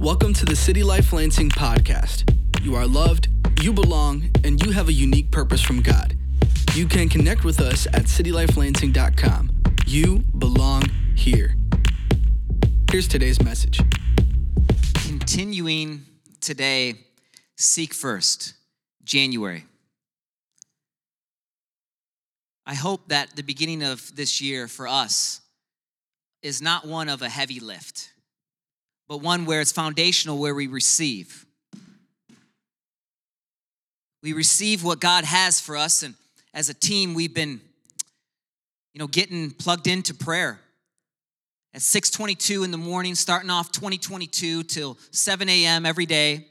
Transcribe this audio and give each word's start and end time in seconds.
Welcome 0.00 0.32
to 0.34 0.44
the 0.44 0.54
City 0.54 0.84
Life 0.84 1.12
Lansing 1.12 1.50
podcast. 1.50 2.22
You 2.62 2.76
are 2.76 2.86
loved, 2.86 3.26
you 3.60 3.72
belong, 3.72 4.30
and 4.44 4.64
you 4.64 4.70
have 4.70 4.86
a 4.86 4.92
unique 4.92 5.32
purpose 5.32 5.60
from 5.60 5.82
God. 5.82 6.16
You 6.74 6.86
can 6.86 7.08
connect 7.08 7.42
with 7.42 7.60
us 7.60 7.88
at 7.88 8.04
citylifelansing.com. 8.04 9.50
You 9.88 10.18
belong 10.38 10.84
here. 11.16 11.56
Here's 12.92 13.08
today's 13.08 13.42
message. 13.42 13.80
Continuing 14.94 16.06
today, 16.40 16.94
Seek 17.56 17.92
First, 17.92 18.54
January. 19.02 19.64
I 22.64 22.74
hope 22.74 23.08
that 23.08 23.34
the 23.34 23.42
beginning 23.42 23.82
of 23.82 24.14
this 24.14 24.40
year 24.40 24.68
for 24.68 24.86
us 24.86 25.40
is 26.40 26.62
not 26.62 26.86
one 26.86 27.08
of 27.08 27.20
a 27.20 27.28
heavy 27.28 27.58
lift, 27.58 28.12
but 29.08 29.22
one 29.22 29.46
where 29.46 29.60
it's 29.60 29.72
foundational, 29.72 30.38
where 30.38 30.54
we 30.54 30.66
receive. 30.66 31.46
We 34.22 34.34
receive 34.34 34.84
what 34.84 35.00
God 35.00 35.24
has 35.24 35.60
for 35.60 35.76
us, 35.76 36.02
and 36.02 36.14
as 36.52 36.68
a 36.68 36.74
team, 36.74 37.14
we've 37.14 37.32
been, 37.32 37.60
you 38.92 38.98
know, 38.98 39.06
getting 39.06 39.50
plugged 39.50 39.86
into 39.86 40.12
prayer 40.12 40.60
at 41.72 41.80
6:22 41.80 42.64
in 42.64 42.70
the 42.70 42.78
morning, 42.78 43.14
starting 43.14 43.50
off 43.50 43.72
2022 43.72 44.64
till 44.64 44.98
7 45.10 45.48
a.m. 45.48 45.86
every 45.86 46.06
day. 46.06 46.46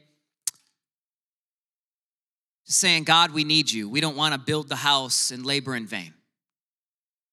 Just 2.65 2.79
saying, 2.79 3.03
God, 3.03 3.31
we 3.31 3.43
need 3.43 3.71
you. 3.71 3.87
We 3.87 4.01
don't 4.01 4.17
want 4.17 4.33
to 4.33 4.39
build 4.39 4.67
the 4.67 4.75
house 4.75 5.31
and 5.31 5.45
labor 5.45 5.75
in 5.75 5.85
vain. 5.87 6.13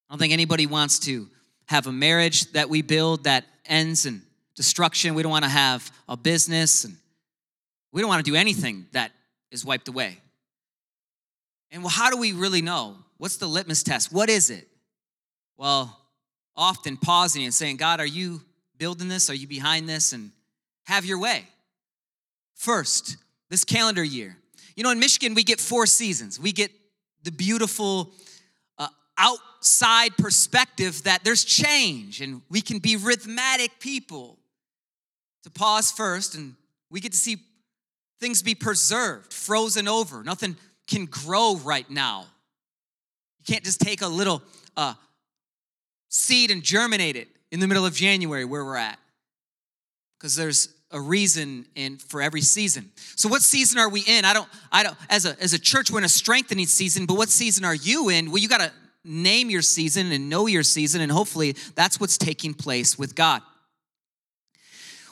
I 0.08 0.12
don't 0.12 0.18
think 0.18 0.32
anybody 0.32 0.66
wants 0.66 0.98
to 1.00 1.28
have 1.66 1.86
a 1.86 1.92
marriage 1.92 2.52
that 2.52 2.68
we 2.68 2.82
build 2.82 3.24
that 3.24 3.44
ends 3.64 4.06
in 4.06 4.22
destruction. 4.54 5.14
We 5.14 5.22
don't 5.22 5.32
want 5.32 5.44
to 5.44 5.50
have 5.50 5.90
a 6.08 6.16
business 6.16 6.84
and 6.84 6.96
we 7.92 8.00
don't 8.00 8.08
want 8.08 8.24
to 8.24 8.30
do 8.30 8.36
anything 8.36 8.86
that 8.92 9.12
is 9.50 9.64
wiped 9.64 9.88
away. 9.88 10.18
And 11.70 11.82
well, 11.82 11.90
how 11.90 12.10
do 12.10 12.16
we 12.16 12.32
really 12.32 12.62
know? 12.62 12.96
What's 13.18 13.36
the 13.36 13.46
litmus 13.46 13.82
test? 13.82 14.12
What 14.12 14.28
is 14.28 14.50
it? 14.50 14.68
Well, 15.56 15.96
often 16.56 16.96
pausing 16.96 17.44
and 17.44 17.54
saying, 17.54 17.76
God, 17.76 18.00
are 18.00 18.06
you 18.06 18.40
building 18.78 19.08
this? 19.08 19.30
Are 19.30 19.34
you 19.34 19.46
behind 19.46 19.88
this? 19.88 20.12
And 20.12 20.30
have 20.84 21.04
your 21.04 21.18
way. 21.18 21.44
First, 22.54 23.16
this 23.50 23.64
calendar 23.64 24.04
year. 24.04 24.36
You 24.76 24.82
know, 24.82 24.90
in 24.90 24.98
Michigan, 24.98 25.34
we 25.34 25.44
get 25.44 25.60
four 25.60 25.86
seasons. 25.86 26.40
We 26.40 26.52
get 26.52 26.70
the 27.22 27.30
beautiful 27.30 28.12
uh, 28.78 28.88
outside 29.16 30.16
perspective 30.16 31.02
that 31.04 31.24
there's 31.24 31.44
change 31.44 32.20
and 32.20 32.42
we 32.50 32.60
can 32.60 32.78
be 32.78 32.96
rhythmic 32.96 33.78
people. 33.78 34.38
To 35.44 35.50
pause 35.50 35.92
first, 35.92 36.34
and 36.34 36.54
we 36.90 37.00
get 37.00 37.12
to 37.12 37.18
see 37.18 37.36
things 38.20 38.42
be 38.42 38.54
preserved, 38.54 39.32
frozen 39.32 39.88
over. 39.88 40.22
Nothing 40.22 40.56
can 40.86 41.04
grow 41.06 41.56
right 41.56 41.88
now. 41.90 42.26
You 43.38 43.52
can't 43.52 43.64
just 43.64 43.80
take 43.80 44.02
a 44.02 44.08
little 44.08 44.42
uh, 44.76 44.94
seed 46.08 46.50
and 46.50 46.62
germinate 46.62 47.16
it 47.16 47.28
in 47.50 47.60
the 47.60 47.68
middle 47.68 47.84
of 47.84 47.94
January 47.94 48.44
where 48.44 48.64
we're 48.64 48.76
at. 48.76 48.98
Because 50.18 50.34
there's 50.34 50.70
a 50.90 51.00
reason 51.00 51.66
in 51.74 51.98
for 51.98 52.22
every 52.22 52.40
season. 52.40 52.90
So 53.16 53.28
what 53.28 53.42
season 53.42 53.78
are 53.78 53.88
we 53.88 54.00
in? 54.06 54.24
I 54.24 54.32
don't 54.32 54.48
I 54.72 54.82
don't 54.82 54.96
as 55.10 55.26
a 55.26 55.36
as 55.42 55.52
a 55.52 55.58
church 55.58 55.90
we're 55.90 55.98
in 55.98 56.04
a 56.04 56.08
strengthening 56.08 56.66
season, 56.66 57.04
but 57.04 57.16
what 57.16 57.28
season 57.28 57.64
are 57.64 57.74
you 57.74 58.08
in? 58.08 58.30
Well, 58.30 58.38
you 58.38 58.48
got 58.48 58.60
to 58.60 58.72
name 59.04 59.50
your 59.50 59.60
season 59.60 60.12
and 60.12 60.30
know 60.30 60.46
your 60.46 60.62
season 60.62 61.02
and 61.02 61.12
hopefully 61.12 61.56
that's 61.74 62.00
what's 62.00 62.16
taking 62.16 62.54
place 62.54 62.98
with 62.98 63.14
God. 63.14 63.42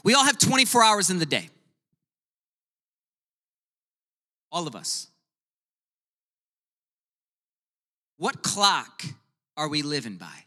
We 0.05 0.15
all 0.15 0.25
have 0.25 0.39
24 0.39 0.83
hours 0.83 1.11
in 1.11 1.19
the 1.19 1.27
day. 1.27 1.49
All 4.51 4.67
of 4.67 4.75
us. 4.75 5.09
What 8.19 8.43
clock 8.43 9.03
are 9.57 9.69
we 9.69 9.83
living 9.83 10.17
by? 10.17 10.45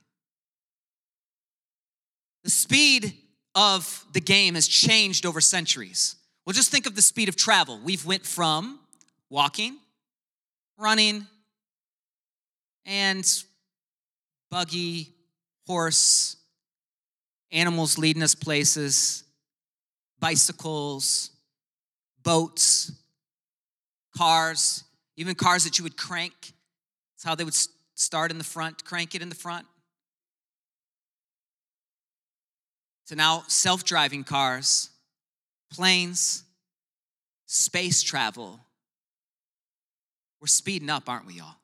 The 2.46 2.50
speed 2.50 3.14
of 3.54 4.06
the 4.14 4.22
game 4.22 4.56
has 4.56 4.68
changed 4.68 5.26
over 5.26 5.42
centuries. 5.42 6.16
Well, 6.46 6.54
just 6.54 6.72
think 6.72 6.86
of 6.86 6.96
the 6.96 7.02
speed 7.02 7.28
of 7.28 7.36
travel. 7.36 7.80
We've 7.84 8.06
went 8.06 8.26
from 8.26 8.80
walking, 9.30 9.78
running, 10.78 11.26
and 12.86 13.26
buggy, 14.52 15.10
horse, 15.68 16.38
animals 17.52 17.98
leading 17.98 18.24
us 18.24 18.36
places, 18.36 19.25
bicycles, 20.20 21.32
boats, 22.24 22.92
cars, 24.18 24.84
even 25.18 25.36
cars 25.36 25.64
that 25.64 25.78
you 25.78 25.84
would 25.84 25.98
crank. 25.98 26.34
That's 27.14 27.24
how 27.24 27.36
they 27.36 27.44
would 27.44 27.58
start 27.96 28.32
in 28.32 28.38
the 28.38 28.44
front, 28.44 28.84
crank 28.86 29.16
it 29.16 29.22
in 29.22 29.30
the 29.30 29.36
front. 29.36 29.66
to 33.08 33.16
now 33.16 33.44
self 33.48 33.84
driving 33.84 34.24
cars, 34.24 34.90
planes, 35.72 36.44
space 37.46 38.02
travel. 38.02 38.60
We're 40.42 40.48
speeding 40.48 40.90
up, 40.90 41.10
aren't 41.10 41.26
we 41.26 41.36
y'all? 41.36 41.56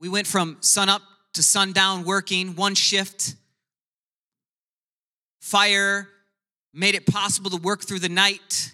We 0.00 0.08
went 0.08 0.26
from 0.26 0.58
sun 0.60 0.88
up 0.88 1.02
to 1.34 1.42
sundown 1.42 2.04
working, 2.04 2.56
one 2.56 2.74
shift. 2.74 3.34
Fire 5.44 6.08
made 6.72 6.94
it 6.94 7.04
possible 7.04 7.50
to 7.50 7.58
work 7.58 7.82
through 7.82 7.98
the 7.98 8.08
night. 8.08 8.72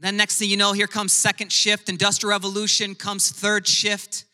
Then, 0.00 0.16
next 0.16 0.36
thing 0.36 0.50
you 0.50 0.56
know, 0.56 0.72
here 0.72 0.88
comes 0.88 1.12
second 1.12 1.52
shift, 1.52 1.88
industrial 1.88 2.30
revolution 2.30 2.96
comes 2.96 3.30
third 3.30 3.68
shift 3.68 4.24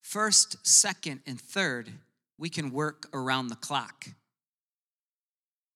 first, 0.00 0.64
second, 0.64 1.22
and 1.26 1.40
third, 1.40 1.90
we 2.38 2.48
can 2.48 2.70
work 2.70 3.08
around 3.12 3.48
the 3.48 3.56
clock 3.56 4.06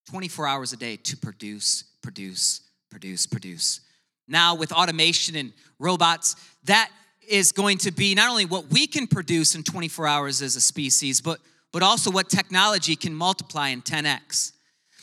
24 0.08 0.46
hours 0.46 0.72
a 0.72 0.76
day 0.76 0.96
to 0.96 1.16
produce, 1.16 1.82
produce, 2.02 2.60
produce, 2.88 3.26
produce. 3.26 3.80
Now, 4.28 4.54
with 4.54 4.70
automation 4.70 5.34
and 5.34 5.52
robots, 5.80 6.36
that 6.66 6.88
is 7.28 7.50
going 7.50 7.78
to 7.78 7.90
be 7.90 8.14
not 8.14 8.30
only 8.30 8.44
what 8.44 8.70
we 8.70 8.86
can 8.86 9.08
produce 9.08 9.56
in 9.56 9.64
24 9.64 10.06
hours 10.06 10.40
as 10.40 10.54
a 10.54 10.60
species, 10.60 11.20
but, 11.20 11.40
but 11.72 11.82
also 11.82 12.10
what 12.10 12.28
technology 12.28 12.96
can 12.96 13.14
multiply 13.14 13.68
in 13.68 13.82
10x. 13.82 14.52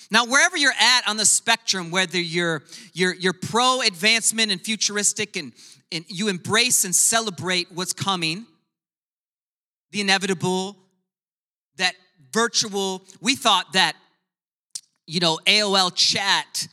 Now, 0.09 0.25
wherever 0.25 0.57
you're 0.57 0.73
at 0.79 1.07
on 1.07 1.17
the 1.17 1.25
spectrum, 1.25 1.89
whether 1.89 2.19
you're, 2.19 2.63
you're, 2.93 3.15
you're 3.15 3.33
pro 3.33 3.81
advancement 3.81 4.51
and 4.51 4.61
futuristic 4.61 5.35
and, 5.35 5.53
and 5.91 6.05
you 6.07 6.27
embrace 6.27 6.85
and 6.85 6.95
celebrate 6.95 7.71
what's 7.71 7.93
coming, 7.93 8.45
the 9.91 10.01
inevitable, 10.01 10.77
that 11.77 11.95
virtual, 12.31 13.03
we 13.21 13.35
thought 13.35 13.73
that, 13.73 13.95
you 15.07 15.19
know, 15.19 15.39
AOL 15.45 15.93
chat 15.95 16.67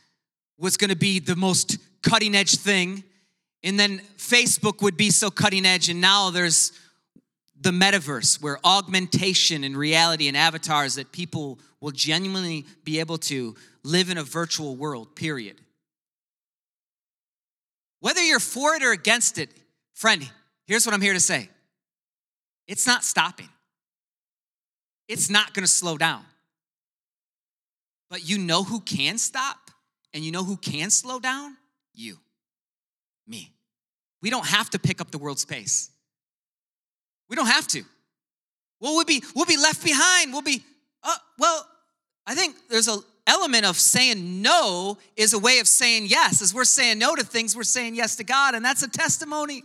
was 0.57 0.77
gonna 0.77 0.95
be 0.95 1.19
the 1.19 1.35
most 1.35 1.77
cutting 2.03 2.35
edge 2.35 2.55
thing. 2.57 3.03
And 3.63 3.79
then 3.79 4.01
Facebook 4.17 4.81
would 4.81 4.97
be 4.97 5.09
so 5.09 5.31
cutting 5.31 5.65
edge. 5.65 5.89
And 5.89 6.01
now 6.01 6.29
there's 6.29 6.71
the 7.61 7.71
metaverse 7.71 8.41
where 8.41 8.59
augmentation 8.65 9.63
and 9.63 9.77
reality 9.77 10.27
and 10.27 10.35
avatars 10.35 10.95
that 10.95 11.11
people 11.11 11.59
will 11.79 11.91
genuinely 11.91 12.65
be 12.83 12.99
able 12.99 13.19
to 13.19 13.55
live 13.83 14.09
in 14.09 14.17
a 14.17 14.23
virtual 14.23 14.75
world, 14.75 15.15
period. 15.15 15.57
Whether 17.99 18.23
you're 18.23 18.39
for 18.39 18.73
it 18.73 18.83
or 18.83 18.91
against 18.91 19.37
it, 19.37 19.49
friend, 19.93 20.27
here's 20.65 20.87
what 20.87 20.95
I'm 20.95 21.01
here 21.01 21.13
to 21.13 21.19
say 21.19 21.49
it's 22.67 22.87
not 22.87 23.03
stopping, 23.03 23.49
it's 25.07 25.29
not 25.29 25.53
gonna 25.53 25.67
slow 25.67 25.97
down. 25.97 26.25
But 28.09 28.27
you 28.27 28.39
know 28.39 28.63
who 28.63 28.81
can 28.81 29.17
stop 29.17 29.71
and 30.13 30.25
you 30.25 30.31
know 30.31 30.43
who 30.43 30.57
can 30.57 30.89
slow 30.89 31.19
down? 31.19 31.55
You, 31.93 32.17
me. 33.27 33.53
We 34.21 34.29
don't 34.29 34.45
have 34.45 34.69
to 34.71 34.79
pick 34.79 34.99
up 34.99 35.11
the 35.11 35.17
world's 35.17 35.45
pace. 35.45 35.90
We 37.31 37.37
don't 37.37 37.47
have 37.47 37.65
to. 37.69 37.81
Well, 38.81 38.93
we'll 38.93 39.05
be, 39.05 39.23
we'll 39.33 39.45
be 39.45 39.55
left 39.55 39.85
behind. 39.85 40.33
We'll 40.33 40.41
be, 40.41 40.61
uh, 41.01 41.15
well, 41.39 41.65
I 42.27 42.35
think 42.35 42.57
there's 42.69 42.89
an 42.89 42.99
element 43.25 43.63
of 43.63 43.77
saying 43.77 44.41
no 44.41 44.97
is 45.15 45.31
a 45.31 45.39
way 45.39 45.59
of 45.59 45.67
saying 45.67 46.07
yes. 46.07 46.41
As 46.41 46.53
we're 46.53 46.65
saying 46.65 46.99
no 46.99 47.15
to 47.15 47.23
things, 47.23 47.55
we're 47.55 47.63
saying 47.63 47.95
yes 47.95 48.17
to 48.17 48.25
God, 48.25 48.53
and 48.53 48.65
that's 48.65 48.83
a 48.83 48.89
testimony. 48.89 49.63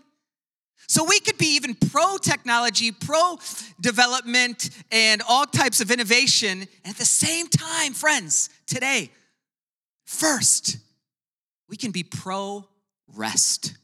So 0.87 1.03
we 1.03 1.19
could 1.19 1.39
be 1.39 1.57
even 1.57 1.75
pro 1.75 2.19
technology, 2.19 2.93
pro 2.93 3.39
development, 3.81 4.71
and 4.93 5.21
all 5.29 5.45
types 5.45 5.81
of 5.81 5.91
innovation. 5.91 6.61
And 6.61 6.87
at 6.87 6.97
the 6.97 7.05
same 7.05 7.49
time, 7.49 7.95
friends, 7.95 8.49
today, 8.69 9.11
first, 10.05 10.77
we 11.69 11.77
can 11.77 11.91
be 11.91 12.05
pro 12.05 12.69
rest. 13.13 13.77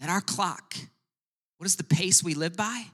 That 0.00 0.08
our 0.08 0.22
clock, 0.22 0.74
what 1.62 1.66
is 1.66 1.76
the 1.76 1.84
pace 1.84 2.24
we 2.24 2.34
live 2.34 2.56
by? 2.56 2.86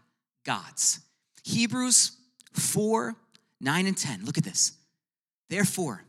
God's. 0.44 1.00
Hebrews 1.43 2.12
4, 2.53 3.17
9, 3.62 3.87
and 3.87 3.97
10. 3.97 4.26
Look 4.26 4.37
at 4.37 4.44
this. 4.44 4.73
Therefore, 5.49 6.05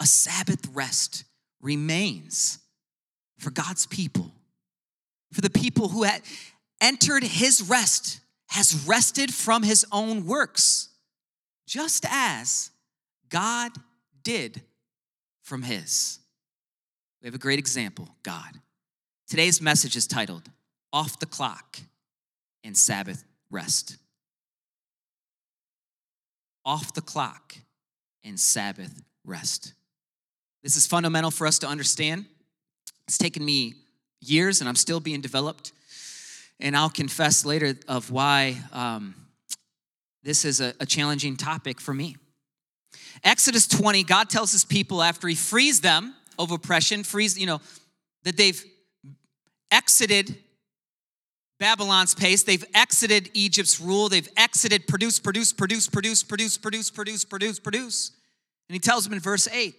a 0.00 0.06
Sabbath 0.06 0.66
rest 0.72 1.22
remains 1.62 2.58
for 3.38 3.52
God's 3.52 3.86
people, 3.86 4.32
for 5.32 5.40
the 5.40 5.50
people 5.50 5.90
who 5.90 6.02
had 6.02 6.22
entered 6.80 7.22
his 7.22 7.62
rest, 7.62 8.18
has 8.48 8.84
rested 8.88 9.32
from 9.32 9.62
his 9.62 9.86
own 9.92 10.26
works, 10.26 10.88
just 11.64 12.04
as 12.10 12.72
God 13.28 13.70
did 14.24 14.62
from 15.42 15.62
his. 15.62 16.18
We 17.22 17.28
have 17.28 17.36
a 17.36 17.38
great 17.38 17.60
example 17.60 18.08
God. 18.24 18.58
Today's 19.28 19.62
message 19.62 19.94
is 19.94 20.08
titled 20.08 20.50
Off 20.92 21.20
the 21.20 21.26
Clock 21.26 21.78
and 22.64 22.76
Sabbath 22.76 23.24
Rest. 23.50 23.96
Off 26.64 26.94
the 26.94 27.00
clock 27.00 27.56
and 28.24 28.38
Sabbath 28.38 29.02
rest. 29.24 29.72
This 30.62 30.76
is 30.76 30.86
fundamental 30.86 31.30
for 31.30 31.46
us 31.46 31.58
to 31.60 31.66
understand. 31.66 32.26
It's 33.08 33.18
taken 33.18 33.44
me 33.44 33.74
years 34.20 34.60
and 34.60 34.68
I'm 34.68 34.76
still 34.76 35.00
being 35.00 35.20
developed. 35.20 35.72
And 36.60 36.76
I'll 36.76 36.90
confess 36.90 37.46
later 37.46 37.74
of 37.88 38.10
why 38.10 38.58
um, 38.72 39.14
this 40.22 40.44
is 40.44 40.60
a, 40.60 40.74
a 40.78 40.86
challenging 40.86 41.36
topic 41.36 41.80
for 41.80 41.94
me. 41.94 42.16
Exodus 43.24 43.66
20, 43.66 44.04
God 44.04 44.28
tells 44.28 44.52
his 44.52 44.64
people 44.64 45.02
after 45.02 45.26
he 45.26 45.34
frees 45.34 45.80
them 45.80 46.14
of 46.38 46.50
oppression, 46.50 47.02
frees, 47.02 47.38
you 47.38 47.46
know, 47.46 47.60
that 48.24 48.36
they've 48.36 48.62
exited 49.70 50.36
Babylon's 51.60 52.14
pace. 52.14 52.42
They've 52.42 52.64
exited 52.74 53.30
Egypt's 53.34 53.78
rule. 53.80 54.08
They've 54.08 54.28
exited 54.36 54.88
produce, 54.88 55.20
produce, 55.20 55.52
produce, 55.52 55.86
produce, 55.86 56.24
produce, 56.24 56.58
produce, 56.58 56.90
produce, 56.90 57.24
produce, 57.24 57.60
produce. 57.60 58.12
And 58.68 58.74
he 58.74 58.80
tells 58.80 59.04
them 59.04 59.12
in 59.12 59.20
verse 59.20 59.46
8 59.46 59.76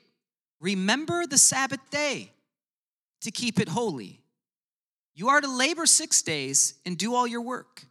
Remember 0.61 1.25
the 1.25 1.39
Sabbath 1.39 1.81
day 1.89 2.31
to 3.21 3.31
keep 3.31 3.59
it 3.59 3.67
holy. 3.67 4.21
You 5.15 5.29
are 5.29 5.41
to 5.41 5.47
labor 5.47 5.85
six 5.85 6.21
days 6.21 6.75
and 6.85 6.97
do 6.97 7.15
all 7.15 7.27
your 7.27 7.41
work. 7.41 7.83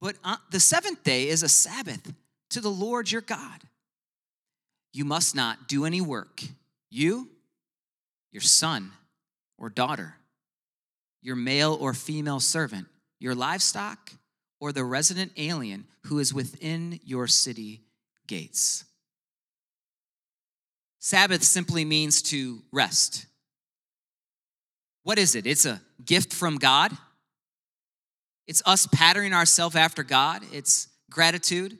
But 0.00 0.16
uh, 0.22 0.36
the 0.50 0.60
seventh 0.60 1.02
day 1.04 1.28
is 1.28 1.42
a 1.42 1.48
Sabbath 1.48 2.12
to 2.50 2.60
the 2.60 2.68
Lord 2.68 3.10
your 3.10 3.22
God. 3.22 3.62
You 4.92 5.04
must 5.04 5.34
not 5.34 5.68
do 5.68 5.84
any 5.84 6.00
work. 6.00 6.42
You, 6.90 7.30
your 8.32 8.42
son 8.42 8.92
or 9.56 9.70
daughter, 9.70 10.16
your 11.22 11.36
male 11.36 11.76
or 11.80 11.94
female 11.94 12.40
servant, 12.40 12.86
your 13.24 13.34
livestock, 13.34 14.12
or 14.60 14.70
the 14.70 14.84
resident 14.84 15.32
alien 15.38 15.86
who 16.08 16.18
is 16.18 16.34
within 16.34 17.00
your 17.06 17.26
city 17.26 17.80
gates. 18.26 18.84
Sabbath 20.98 21.42
simply 21.42 21.86
means 21.86 22.20
to 22.20 22.60
rest. 22.70 23.24
What 25.04 25.18
is 25.18 25.34
it? 25.34 25.46
It's 25.46 25.64
a 25.64 25.80
gift 26.04 26.34
from 26.34 26.58
God. 26.58 26.92
It's 28.46 28.62
us 28.66 28.86
patterning 28.92 29.32
ourselves 29.32 29.74
after 29.74 30.02
God. 30.02 30.42
It's 30.52 30.88
gratitude. 31.10 31.78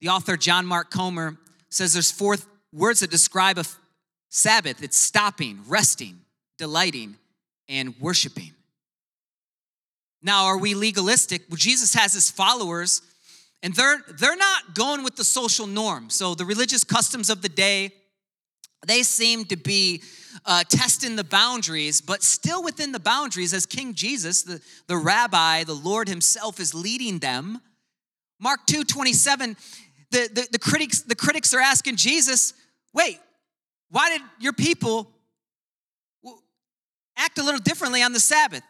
The 0.00 0.10
author 0.10 0.36
John 0.36 0.64
Mark 0.64 0.92
Comer 0.92 1.38
says 1.70 1.92
there's 1.92 2.12
four 2.12 2.36
words 2.72 3.00
that 3.00 3.10
describe 3.10 3.58
a 3.58 3.64
Sabbath 4.28 4.80
it's 4.80 4.96
stopping, 4.96 5.58
resting, 5.66 6.20
delighting, 6.56 7.16
and 7.68 7.94
worshiping. 8.00 8.53
Now, 10.24 10.46
are 10.46 10.58
we 10.58 10.74
legalistic? 10.74 11.42
Well, 11.48 11.58
Jesus 11.58 11.94
has 11.94 12.14
his 12.14 12.30
followers 12.30 13.02
and 13.62 13.74
they're 13.74 14.02
they're 14.18 14.36
not 14.36 14.74
going 14.74 15.04
with 15.04 15.16
the 15.16 15.24
social 15.24 15.66
norm. 15.66 16.10
So 16.10 16.34
the 16.34 16.46
religious 16.46 16.82
customs 16.82 17.30
of 17.30 17.42
the 17.42 17.48
day, 17.48 17.92
they 18.86 19.02
seem 19.02 19.44
to 19.46 19.56
be 19.56 20.02
uh, 20.44 20.64
testing 20.68 21.16
the 21.16 21.24
boundaries, 21.24 22.00
but 22.00 22.22
still 22.22 22.62
within 22.64 22.92
the 22.92 23.00
boundaries, 23.00 23.54
as 23.54 23.66
King 23.66 23.94
Jesus, 23.94 24.42
the, 24.42 24.60
the 24.86 24.96
rabbi, 24.96 25.64
the 25.64 25.74
Lord 25.74 26.08
Himself, 26.08 26.58
is 26.58 26.74
leading 26.74 27.18
them. 27.18 27.60
Mark 28.40 28.60
2 28.66 28.84
27, 28.84 29.56
the, 30.10 30.28
the, 30.32 30.48
the, 30.52 30.58
critics, 30.58 31.02
the 31.02 31.14
critics 31.14 31.54
are 31.54 31.60
asking 31.60 31.96
Jesus, 31.96 32.52
wait, 32.92 33.18
why 33.90 34.10
did 34.10 34.22
your 34.40 34.52
people 34.52 35.10
act 37.16 37.38
a 37.38 37.42
little 37.42 37.60
differently 37.60 38.02
on 38.02 38.12
the 38.12 38.20
Sabbath? 38.20 38.62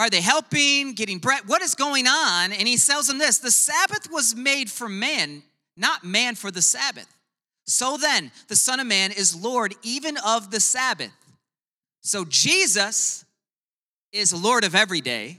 Are 0.00 0.08
they 0.08 0.22
helping, 0.22 0.94
getting 0.94 1.18
bread? 1.18 1.42
What 1.44 1.60
is 1.60 1.74
going 1.74 2.06
on? 2.06 2.52
And 2.52 2.66
he 2.66 2.78
tells 2.78 3.06
them 3.06 3.18
this 3.18 3.36
the 3.36 3.50
Sabbath 3.50 4.10
was 4.10 4.34
made 4.34 4.70
for 4.70 4.88
man, 4.88 5.42
not 5.76 6.04
man 6.04 6.36
for 6.36 6.50
the 6.50 6.62
Sabbath. 6.62 7.06
So 7.66 7.98
then, 7.98 8.32
the 8.48 8.56
Son 8.56 8.80
of 8.80 8.86
Man 8.86 9.12
is 9.12 9.36
Lord 9.36 9.74
even 9.82 10.16
of 10.24 10.50
the 10.50 10.58
Sabbath. 10.58 11.12
So 12.00 12.24
Jesus 12.24 13.26
is 14.10 14.32
Lord 14.32 14.64
of 14.64 14.74
every 14.74 15.02
day, 15.02 15.38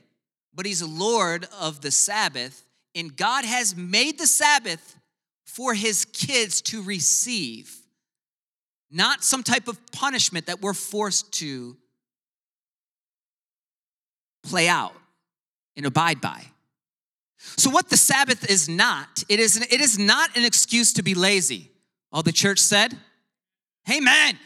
but 0.53 0.67
he's 0.67 0.83
Lord 0.83 1.47
of 1.59 1.81
the 1.81 1.89
Sabbath. 1.89 2.63
And 2.93 3.17
God 3.17 3.45
has 3.45 3.75
made 3.75 4.19
the 4.19 4.27
Sabbath 4.27 4.95
for 5.43 5.73
his 5.73 6.05
kids 6.05 6.61
to 6.61 6.83
receive, 6.83 7.75
not 8.91 9.23
some 9.23 9.41
type 9.41 9.67
of 9.67 9.79
punishment 9.91 10.45
that 10.45 10.61
we're 10.61 10.75
forced 10.75 11.31
to 11.39 11.77
play 14.43 14.67
out 14.67 14.93
and 15.75 15.85
abide 15.85 16.21
by. 16.21 16.43
So, 17.37 17.69
what 17.69 17.89
the 17.89 17.97
Sabbath 17.97 18.49
is 18.49 18.69
not, 18.69 19.23
it 19.27 19.39
is, 19.39 19.57
it 19.57 19.81
is 19.81 19.97
not 19.97 20.35
an 20.37 20.45
excuse 20.45 20.93
to 20.93 21.03
be 21.03 21.15
lazy. 21.15 21.71
All 22.11 22.21
the 22.21 22.31
church 22.31 22.59
said, 22.59 22.95
Amen. 23.89 24.37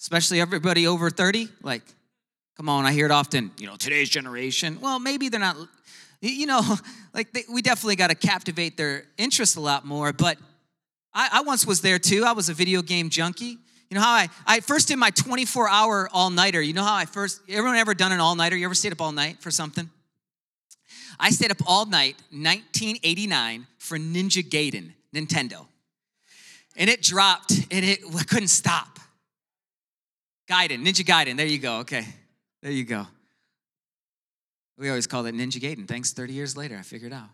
Especially 0.00 0.40
everybody 0.40 0.86
over 0.86 1.10
30. 1.10 1.48
Like, 1.62 1.82
come 2.56 2.68
on, 2.68 2.84
I 2.84 2.92
hear 2.92 3.06
it 3.06 3.12
often, 3.12 3.50
you 3.58 3.66
know, 3.66 3.76
today's 3.76 4.08
generation. 4.08 4.78
Well, 4.80 5.00
maybe 5.00 5.28
they're 5.28 5.40
not, 5.40 5.56
you 6.20 6.46
know, 6.46 6.62
like 7.14 7.32
they, 7.32 7.42
we 7.50 7.62
definitely 7.62 7.96
got 7.96 8.10
to 8.10 8.14
captivate 8.14 8.76
their 8.76 9.06
interest 9.18 9.56
a 9.56 9.60
lot 9.60 9.84
more. 9.84 10.12
But 10.12 10.38
I, 11.12 11.28
I 11.32 11.40
once 11.42 11.66
was 11.66 11.80
there 11.80 11.98
too. 11.98 12.24
I 12.24 12.32
was 12.32 12.48
a 12.48 12.54
video 12.54 12.82
game 12.82 13.10
junkie. 13.10 13.58
You 13.94 14.00
know 14.00 14.06
how 14.06 14.14
I, 14.14 14.28
I 14.44 14.58
first 14.58 14.88
did 14.88 14.96
my 14.96 15.10
24 15.10 15.68
hour 15.68 16.08
all 16.12 16.28
nighter. 16.28 16.60
You 16.60 16.72
know 16.72 16.82
how 16.82 16.96
I 16.96 17.04
first, 17.04 17.40
everyone 17.48 17.76
ever 17.76 17.94
done 17.94 18.10
an 18.10 18.18
all 18.18 18.34
nighter? 18.34 18.56
You 18.56 18.64
ever 18.64 18.74
stayed 18.74 18.90
up 18.90 19.00
all 19.00 19.12
night 19.12 19.40
for 19.40 19.52
something? 19.52 19.88
I 21.20 21.30
stayed 21.30 21.52
up 21.52 21.58
all 21.64 21.86
night, 21.86 22.16
1989, 22.32 23.68
for 23.78 23.96
Ninja 23.96 24.42
Gaiden, 24.42 24.94
Nintendo. 25.14 25.68
And 26.74 26.90
it 26.90 27.02
dropped 27.02 27.52
and 27.70 27.84
it 27.84 28.02
couldn't 28.28 28.48
stop. 28.48 28.98
Gaiden, 30.50 30.84
Ninja 30.84 31.04
Gaiden, 31.04 31.36
there 31.36 31.46
you 31.46 31.58
go, 31.58 31.76
okay. 31.76 32.04
There 32.62 32.72
you 32.72 32.82
go. 32.82 33.06
We 34.76 34.88
always 34.88 35.06
call 35.06 35.24
it 35.26 35.36
Ninja 35.36 35.60
Gaiden. 35.60 35.86
Thanks, 35.86 36.12
30 36.12 36.32
years 36.32 36.56
later, 36.56 36.76
I 36.76 36.82
figured 36.82 37.12
out. 37.12 37.28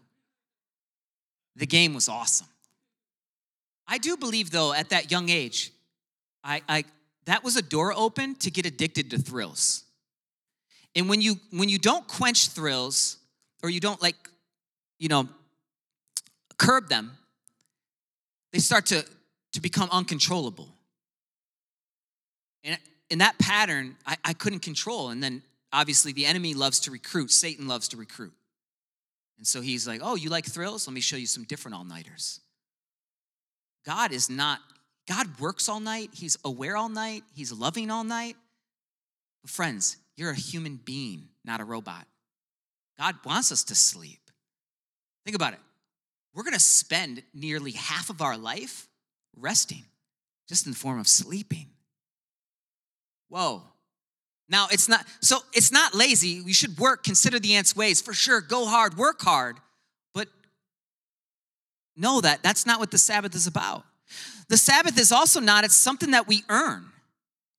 The 1.56 1.66
game 1.66 1.94
was 1.94 2.10
awesome. 2.10 2.48
I 3.88 3.96
do 3.96 4.18
believe, 4.18 4.50
though, 4.50 4.74
at 4.74 4.90
that 4.90 5.10
young 5.10 5.30
age, 5.30 5.72
I, 6.42 6.62
I 6.68 6.84
that 7.26 7.44
was 7.44 7.56
a 7.56 7.62
door 7.62 7.92
open 7.94 8.34
to 8.36 8.50
get 8.50 8.66
addicted 8.66 9.10
to 9.10 9.18
thrills. 9.18 9.84
And 10.96 11.08
when 11.08 11.20
you 11.20 11.36
when 11.52 11.68
you 11.68 11.78
don't 11.78 12.06
quench 12.08 12.48
thrills 12.48 13.18
or 13.62 13.70
you 13.70 13.80
don't 13.80 14.00
like, 14.02 14.16
you 14.98 15.08
know, 15.08 15.28
curb 16.58 16.88
them, 16.88 17.12
they 18.52 18.58
start 18.58 18.86
to 18.86 19.04
to 19.52 19.60
become 19.60 19.88
uncontrollable. 19.92 20.68
And 22.64 22.78
in 23.08 23.18
that 23.18 23.38
pattern, 23.38 23.96
I, 24.06 24.16
I 24.24 24.32
couldn't 24.32 24.60
control. 24.60 25.10
And 25.10 25.22
then 25.22 25.42
obviously 25.72 26.12
the 26.12 26.26
enemy 26.26 26.54
loves 26.54 26.80
to 26.80 26.90
recruit, 26.90 27.30
Satan 27.30 27.68
loves 27.68 27.88
to 27.88 27.96
recruit. 27.96 28.32
And 29.38 29.46
so 29.46 29.60
he's 29.60 29.86
like, 29.86 30.00
Oh, 30.02 30.16
you 30.16 30.30
like 30.30 30.46
thrills? 30.46 30.86
Let 30.86 30.94
me 30.94 31.00
show 31.00 31.16
you 31.16 31.26
some 31.26 31.44
different 31.44 31.76
all 31.76 31.84
nighters. 31.84 32.40
God 33.84 34.12
is 34.12 34.28
not 34.28 34.60
God 35.10 35.40
works 35.40 35.68
all 35.68 35.80
night, 35.80 36.10
He's 36.12 36.38
aware 36.44 36.76
all 36.76 36.88
night, 36.88 37.24
He's 37.34 37.50
loving 37.50 37.90
all 37.90 38.04
night. 38.04 38.36
But 39.42 39.50
friends, 39.50 39.96
you're 40.16 40.30
a 40.30 40.36
human 40.36 40.76
being, 40.76 41.24
not 41.44 41.60
a 41.60 41.64
robot. 41.64 42.06
God 42.96 43.16
wants 43.24 43.50
us 43.50 43.64
to 43.64 43.74
sleep. 43.74 44.20
Think 45.24 45.34
about 45.34 45.54
it. 45.54 45.58
We're 46.32 46.44
gonna 46.44 46.60
spend 46.60 47.24
nearly 47.34 47.72
half 47.72 48.08
of 48.08 48.22
our 48.22 48.38
life 48.38 48.88
resting, 49.36 49.82
just 50.48 50.66
in 50.66 50.72
the 50.72 50.78
form 50.78 51.00
of 51.00 51.08
sleeping. 51.08 51.66
Whoa. 53.28 53.64
Now, 54.48 54.68
it's 54.70 54.88
not, 54.88 55.04
so 55.20 55.38
it's 55.52 55.72
not 55.72 55.92
lazy. 55.92 56.40
We 56.40 56.52
should 56.52 56.78
work, 56.78 57.02
consider 57.02 57.40
the 57.40 57.54
ant's 57.54 57.74
ways. 57.74 58.00
For 58.00 58.12
sure, 58.12 58.40
go 58.40 58.66
hard, 58.66 58.96
work 58.96 59.22
hard. 59.22 59.56
But 60.14 60.28
know 61.96 62.20
that 62.20 62.44
that's 62.44 62.64
not 62.64 62.78
what 62.78 62.92
the 62.92 62.98
Sabbath 62.98 63.34
is 63.34 63.48
about. 63.48 63.84
The 64.50 64.56
Sabbath 64.56 64.98
is 64.98 65.12
also 65.12 65.38
not, 65.38 65.64
it's 65.64 65.76
something 65.76 66.10
that 66.10 66.26
we 66.26 66.42
earn. 66.48 66.84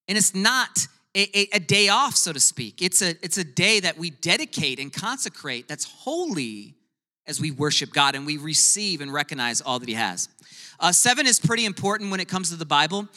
And 0.10 0.17
it's 0.17 0.36
not 0.36 0.88
a, 1.15 1.21
a, 1.38 1.55
a, 1.55 1.60
day 1.60 1.88
off, 1.88 2.17
so 2.17 2.33
to 2.33 2.39
speak. 2.39 2.81
It's 2.81 3.01
a, 3.01 3.12
it's 3.24 3.38
a 3.38 3.45
day 3.45 3.79
that 3.79 3.98
we 3.98 4.10
dedicate 4.10 4.77
and 4.77 4.91
consecrate 4.91 5.69
that's 5.69 5.86
holy 5.86 6.75
as 7.25 7.39
we 7.39 7.50
worship 7.50 7.93
God 7.93 8.13
and 8.13 8.25
we 8.25 8.36
receive 8.36 9.00
and 9.00 9.12
recognize 9.12 9.62
all 9.62 9.79
that 9.79 9.88
He 9.88 9.95
has. 9.95 10.27
Uh, 10.81 10.91
seven 10.91 11.27
is 11.27 11.39
pretty 11.39 11.63
important 11.63 12.12
when 12.12 12.19
it 12.19 12.27
comes 12.27 12.50
to 12.50 12.57
the 12.57 12.65
Bible. 12.65 13.07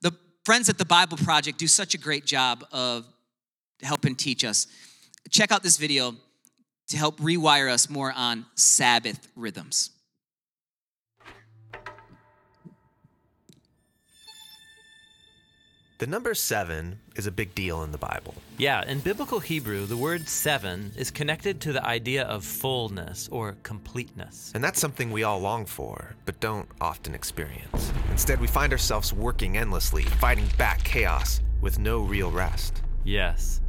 The 0.00 0.12
friends 0.44 0.68
at 0.68 0.78
the 0.78 0.84
Bible 0.84 1.16
Project 1.16 1.58
do 1.58 1.66
such 1.66 1.94
a 1.94 1.98
great 1.98 2.24
job 2.24 2.64
of 2.70 3.04
helping 3.82 4.14
teach 4.14 4.44
us. 4.44 4.68
Check 5.30 5.50
out 5.50 5.64
this 5.64 5.76
video 5.76 6.14
to 6.86 6.96
help 6.96 7.18
rewire 7.18 7.68
us 7.68 7.90
more 7.90 8.12
on 8.12 8.46
Sabbath 8.54 9.26
rhythms. 9.34 9.90
The 15.98 16.08
number 16.08 16.34
seven 16.34 16.98
is 17.14 17.28
a 17.28 17.30
big 17.30 17.54
deal 17.54 17.84
in 17.84 17.92
the 17.92 17.98
Bible. 17.98 18.34
Yeah, 18.58 18.84
in 18.84 18.98
biblical 18.98 19.38
Hebrew, 19.38 19.86
the 19.86 19.96
word 19.96 20.28
seven 20.28 20.90
is 20.96 21.12
connected 21.12 21.60
to 21.60 21.72
the 21.72 21.86
idea 21.86 22.24
of 22.24 22.44
fullness 22.44 23.28
or 23.30 23.54
completeness. 23.62 24.50
And 24.56 24.64
that's 24.64 24.80
something 24.80 25.12
we 25.12 25.22
all 25.22 25.38
long 25.38 25.66
for, 25.66 26.16
but 26.24 26.40
don't 26.40 26.68
often 26.80 27.14
experience. 27.14 27.92
Instead, 28.10 28.40
we 28.40 28.48
find 28.48 28.72
ourselves 28.72 29.12
working 29.12 29.56
endlessly, 29.56 30.02
fighting 30.02 30.48
back 30.58 30.82
chaos 30.82 31.40
with 31.60 31.78
no 31.78 32.00
real 32.00 32.32
rest. 32.32 32.82
Yes. 33.04 33.60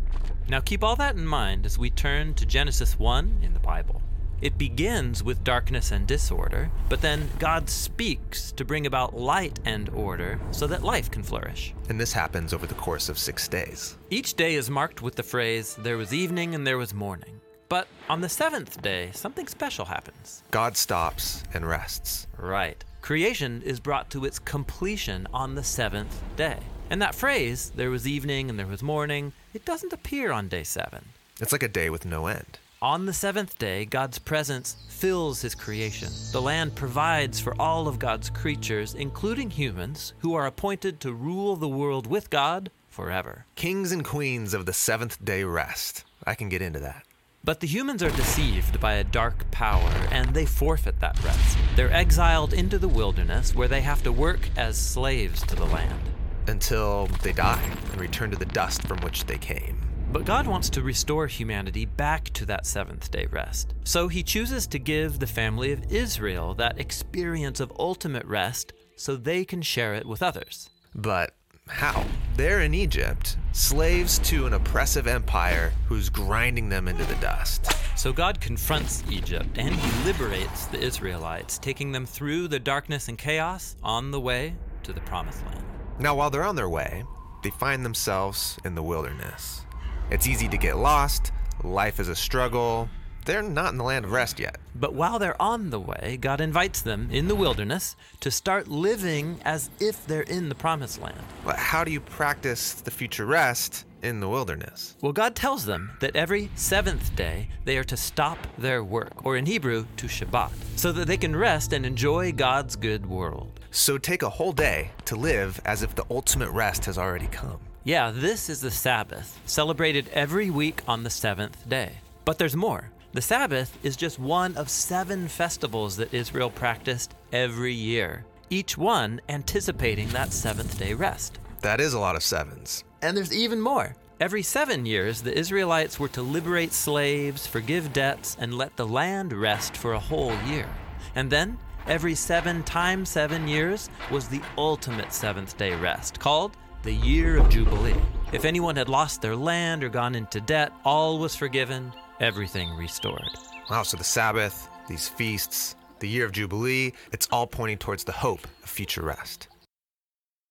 Now 0.49 0.61
keep 0.61 0.83
all 0.83 0.95
that 0.95 1.15
in 1.15 1.27
mind 1.27 1.63
as 1.67 1.77
we 1.77 1.91
turn 1.91 2.33
to 2.35 2.45
Genesis 2.47 2.97
1 2.97 3.41
in 3.43 3.53
the 3.53 3.59
Bible. 3.59 4.01
It 4.41 4.57
begins 4.57 5.23
with 5.23 5.43
darkness 5.43 5.91
and 5.91 6.05
disorder, 6.05 6.69
but 6.89 7.01
then 7.01 7.29
God 7.39 7.69
speaks 7.69 8.51
to 8.53 8.65
bring 8.65 8.85
about 8.85 9.15
light 9.15 9.59
and 9.65 9.89
order 9.89 10.39
so 10.51 10.67
that 10.67 10.83
life 10.83 11.09
can 11.09 11.23
flourish. 11.23 11.73
And 11.89 11.99
this 11.99 12.13
happens 12.13 12.53
over 12.53 12.67
the 12.67 12.75
course 12.75 13.09
of 13.09 13.17
six 13.17 13.47
days. 13.47 13.97
Each 14.09 14.33
day 14.33 14.55
is 14.55 14.69
marked 14.69 15.01
with 15.01 15.15
the 15.15 15.23
phrase, 15.23 15.75
There 15.81 15.97
was 15.97 16.13
evening 16.13 16.53
and 16.53 16.67
there 16.67 16.77
was 16.77 16.93
morning. 16.93 17.39
But 17.69 17.87
on 18.09 18.21
the 18.21 18.29
seventh 18.29 18.81
day, 18.81 19.09
something 19.13 19.47
special 19.47 19.85
happens. 19.85 20.43
God 20.51 20.77
stops 20.77 21.43
and 21.53 21.67
rests. 21.67 22.27
Right. 22.37 22.83
Creation 23.01 23.61
is 23.63 23.79
brought 23.79 24.09
to 24.11 24.25
its 24.25 24.39
completion 24.39 25.27
on 25.33 25.55
the 25.55 25.63
seventh 25.63 26.21
day. 26.35 26.59
And 26.89 27.01
that 27.01 27.15
phrase, 27.15 27.71
there 27.75 27.89
was 27.89 28.07
evening 28.07 28.49
and 28.49 28.59
there 28.59 28.67
was 28.67 28.83
morning, 28.83 29.33
it 29.53 29.65
doesn't 29.65 29.93
appear 29.93 30.31
on 30.31 30.47
day 30.47 30.63
seven. 30.63 31.05
It's 31.41 31.51
like 31.51 31.63
a 31.63 31.67
day 31.67 31.89
with 31.89 32.05
no 32.05 32.27
end. 32.27 32.59
On 32.85 33.07
the 33.07 33.13
seventh 33.13 33.57
day, 33.57 33.83
God's 33.83 34.19
presence 34.19 34.77
fills 34.89 35.41
his 35.41 35.55
creation. 35.55 36.09
The 36.31 36.39
land 36.39 36.75
provides 36.75 37.39
for 37.39 37.59
all 37.59 37.87
of 37.87 37.97
God's 37.97 38.29
creatures, 38.29 38.93
including 38.93 39.49
humans, 39.49 40.13
who 40.19 40.35
are 40.35 40.45
appointed 40.45 40.99
to 40.99 41.11
rule 41.11 41.55
the 41.55 41.67
world 41.67 42.05
with 42.05 42.29
God 42.29 42.69
forever. 42.87 43.47
Kings 43.55 43.91
and 43.91 44.05
queens 44.05 44.53
of 44.53 44.67
the 44.67 44.71
seventh 44.71 45.25
day 45.25 45.43
rest. 45.43 46.05
I 46.27 46.35
can 46.35 46.47
get 46.47 46.61
into 46.61 46.79
that. 46.81 47.07
But 47.43 47.59
the 47.59 47.65
humans 47.65 48.03
are 48.03 48.11
deceived 48.11 48.79
by 48.79 48.93
a 48.93 49.03
dark 49.03 49.49
power, 49.49 49.91
and 50.11 50.35
they 50.35 50.45
forfeit 50.45 50.99
that 50.99 51.19
rest. 51.23 51.57
They're 51.75 51.91
exiled 51.91 52.53
into 52.53 52.77
the 52.77 52.87
wilderness, 52.87 53.55
where 53.55 53.67
they 53.67 53.81
have 53.81 54.03
to 54.03 54.11
work 54.11 54.47
as 54.57 54.77
slaves 54.77 55.41
to 55.47 55.55
the 55.55 55.65
land. 55.65 56.03
Until 56.47 57.07
they 57.23 57.33
die 57.33 57.67
and 57.93 57.99
return 57.99 58.29
to 58.29 58.37
the 58.37 58.45
dust 58.45 58.83
from 58.83 58.99
which 58.99 59.25
they 59.25 59.39
came. 59.39 59.81
But 60.15 60.23
God 60.23 60.47
wants 60.47 60.69
to 60.69 60.81
restore 60.81 61.27
humanity 61.27 61.83
back 61.83 62.29
to 62.35 62.45
that 62.45 62.65
seventh 62.65 63.11
day 63.11 63.25
rest. 63.25 63.73
So 63.83 64.07
he 64.07 64.23
chooses 64.23 64.65
to 64.67 64.79
give 64.79 65.19
the 65.19 65.27
family 65.27 65.73
of 65.73 65.91
Israel 65.91 66.53
that 66.53 66.79
experience 66.79 67.59
of 67.59 67.73
ultimate 67.77 68.23
rest 68.23 68.71
so 68.95 69.17
they 69.17 69.43
can 69.43 69.61
share 69.61 69.93
it 69.93 70.05
with 70.05 70.23
others. 70.23 70.69
But 70.95 71.31
how? 71.67 72.05
They're 72.37 72.61
in 72.61 72.73
Egypt, 72.73 73.35
slaves 73.51 74.17
to 74.19 74.45
an 74.45 74.53
oppressive 74.53 75.05
empire 75.05 75.73
who's 75.89 76.07
grinding 76.07 76.69
them 76.69 76.87
into 76.87 77.03
the 77.03 77.15
dust. 77.15 77.69
So 77.97 78.13
God 78.13 78.39
confronts 78.39 79.03
Egypt 79.11 79.57
and 79.57 79.75
he 79.75 80.05
liberates 80.05 80.67
the 80.67 80.79
Israelites, 80.79 81.57
taking 81.57 81.91
them 81.91 82.05
through 82.05 82.47
the 82.47 82.59
darkness 82.59 83.09
and 83.09 83.17
chaos 83.17 83.75
on 83.83 84.11
the 84.11 84.21
way 84.21 84.55
to 84.83 84.93
the 84.93 85.01
promised 85.01 85.45
land. 85.47 85.65
Now, 85.99 86.15
while 86.15 86.29
they're 86.29 86.45
on 86.45 86.55
their 86.55 86.69
way, 86.69 87.03
they 87.43 87.49
find 87.49 87.83
themselves 87.83 88.57
in 88.63 88.75
the 88.75 88.81
wilderness. 88.81 89.65
It's 90.11 90.27
easy 90.27 90.47
to 90.49 90.57
get 90.57 90.77
lost, 90.77 91.31
life 91.63 91.99
is 91.99 92.09
a 92.09 92.15
struggle. 92.15 92.89
They're 93.25 93.41
not 93.41 93.71
in 93.71 93.79
the 93.79 93.83
land 93.83 94.05
of 94.05 94.11
rest 94.11 94.39
yet. 94.39 94.57
But 94.75 94.93
while 94.93 95.17
they're 95.17 95.41
on 95.41 95.71
the 95.71 95.79
way, 95.79 96.19
God 96.21 96.39
invites 96.39 96.83
them 96.83 97.09
in 97.11 97.27
the 97.27 97.33
wilderness 97.33 97.95
to 98.19 98.29
start 98.29 98.67
living 98.67 99.39
as 99.43 99.71
if 99.79 100.05
they're 100.05 100.21
in 100.21 100.47
the 100.47 100.53
promised 100.53 101.01
land. 101.01 101.17
But 101.43 101.55
how 101.55 101.83
do 101.83 101.91
you 101.91 102.01
practice 102.01 102.73
the 102.73 102.91
future 102.91 103.25
rest 103.25 103.85
in 104.03 104.19
the 104.19 104.29
wilderness? 104.29 104.95
Well, 105.01 105.11
God 105.11 105.35
tells 105.35 105.65
them 105.65 105.89
that 106.01 106.15
every 106.15 106.51
seventh 106.53 107.15
day 107.15 107.49
they 107.63 107.79
are 107.79 107.83
to 107.85 107.97
stop 107.97 108.37
their 108.59 108.83
work, 108.83 109.25
or 109.25 109.37
in 109.37 109.47
Hebrew, 109.47 109.87
to 109.97 110.05
Shabbat, 110.05 110.51
so 110.75 110.91
that 110.91 111.07
they 111.07 111.17
can 111.17 111.35
rest 111.35 111.73
and 111.73 111.83
enjoy 111.83 112.31
God's 112.31 112.75
good 112.75 113.07
world. 113.07 113.59
So 113.71 113.97
take 113.97 114.21
a 114.21 114.29
whole 114.29 114.51
day 114.51 114.91
to 115.05 115.15
live 115.15 115.59
as 115.65 115.81
if 115.81 115.95
the 115.95 116.05
ultimate 116.11 116.51
rest 116.51 116.85
has 116.85 116.99
already 116.99 117.27
come. 117.27 117.59
Yeah, 117.87 118.09
this 118.09 118.49
is 118.49 118.61
the 118.61 118.71
Sabbath, 118.71 119.39
celebrated 119.45 120.09
every 120.11 120.49
week 120.49 120.81
on 120.87 121.03
the 121.03 121.09
seventh 121.11 121.69
day. 121.69 121.99
But 122.25 122.39
there's 122.39 122.55
more. 122.55 122.89
The 123.13 123.21
Sabbath 123.21 123.77
is 123.83 123.95
just 123.95 124.17
one 124.17 124.57
of 124.57 124.69
seven 124.69 125.27
festivals 125.27 125.95
that 125.97 126.11
Israel 126.11 126.49
practiced 126.49 127.13
every 127.31 127.75
year, 127.75 128.25
each 128.49 128.75
one 128.75 129.21
anticipating 129.29 130.07
that 130.09 130.33
seventh 130.33 130.79
day 130.79 130.95
rest. 130.95 131.37
That 131.61 131.79
is 131.79 131.93
a 131.93 131.99
lot 131.99 132.15
of 132.15 132.23
sevens. 132.23 132.83
And 133.03 133.15
there's 133.15 133.31
even 133.31 133.61
more. 133.61 133.95
Every 134.19 134.41
seven 134.41 134.87
years, 134.87 135.21
the 135.21 135.37
Israelites 135.37 135.99
were 135.99 136.07
to 136.07 136.23
liberate 136.23 136.73
slaves, 136.73 137.45
forgive 137.45 137.93
debts, 137.93 138.35
and 138.39 138.57
let 138.57 138.75
the 138.77 138.87
land 138.87 139.31
rest 139.31 139.77
for 139.77 139.93
a 139.93 139.99
whole 139.99 140.35
year. 140.47 140.67
And 141.13 141.29
then, 141.29 141.59
every 141.85 142.15
seven 142.15 142.63
times 142.63 143.09
seven 143.09 143.47
years 143.47 143.91
was 144.09 144.27
the 144.27 144.41
ultimate 144.57 145.13
seventh 145.13 145.55
day 145.55 145.75
rest, 145.75 146.19
called 146.19 146.57
the 146.85 146.93
year 146.93 147.37
of 147.37 147.49
Jubilee. 147.49 147.95
If 148.31 148.45
anyone 148.45 148.75
had 148.75 148.89
lost 148.89 149.19
their 149.19 149.35
land 149.35 149.83
or 149.83 149.89
gone 149.89 150.13
into 150.13 150.39
debt, 150.39 150.71
all 150.85 151.17
was 151.17 151.35
forgiven, 151.35 151.91
everything 152.19 152.75
restored. 152.75 153.27
Wow, 153.71 153.81
so 153.81 153.97
the 153.97 154.03
Sabbath, 154.03 154.69
these 154.87 155.07
feasts, 155.07 155.75
the 155.99 156.07
year 156.07 156.25
of 156.25 156.31
Jubilee, 156.31 156.93
it's 157.11 157.27
all 157.31 157.47
pointing 157.47 157.79
towards 157.79 158.03
the 158.03 158.11
hope 158.11 158.45
of 158.61 158.69
future 158.69 159.01
rest. 159.01 159.47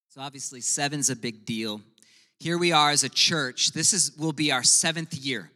So 0.09 0.23
obviously, 0.23 0.61
seven's 0.61 1.09
a 1.09 1.15
big 1.15 1.45
deal. 1.45 1.81
Here 2.41 2.59
we 2.59 2.73
are 2.73 2.91
as 2.91 3.05
a 3.05 3.09
church. 3.09 3.71
This 3.71 3.93
is 3.93 4.17
will 4.19 4.33
be 4.33 4.51
our 4.51 4.65
seventh 4.65 5.15
year. 5.15 5.53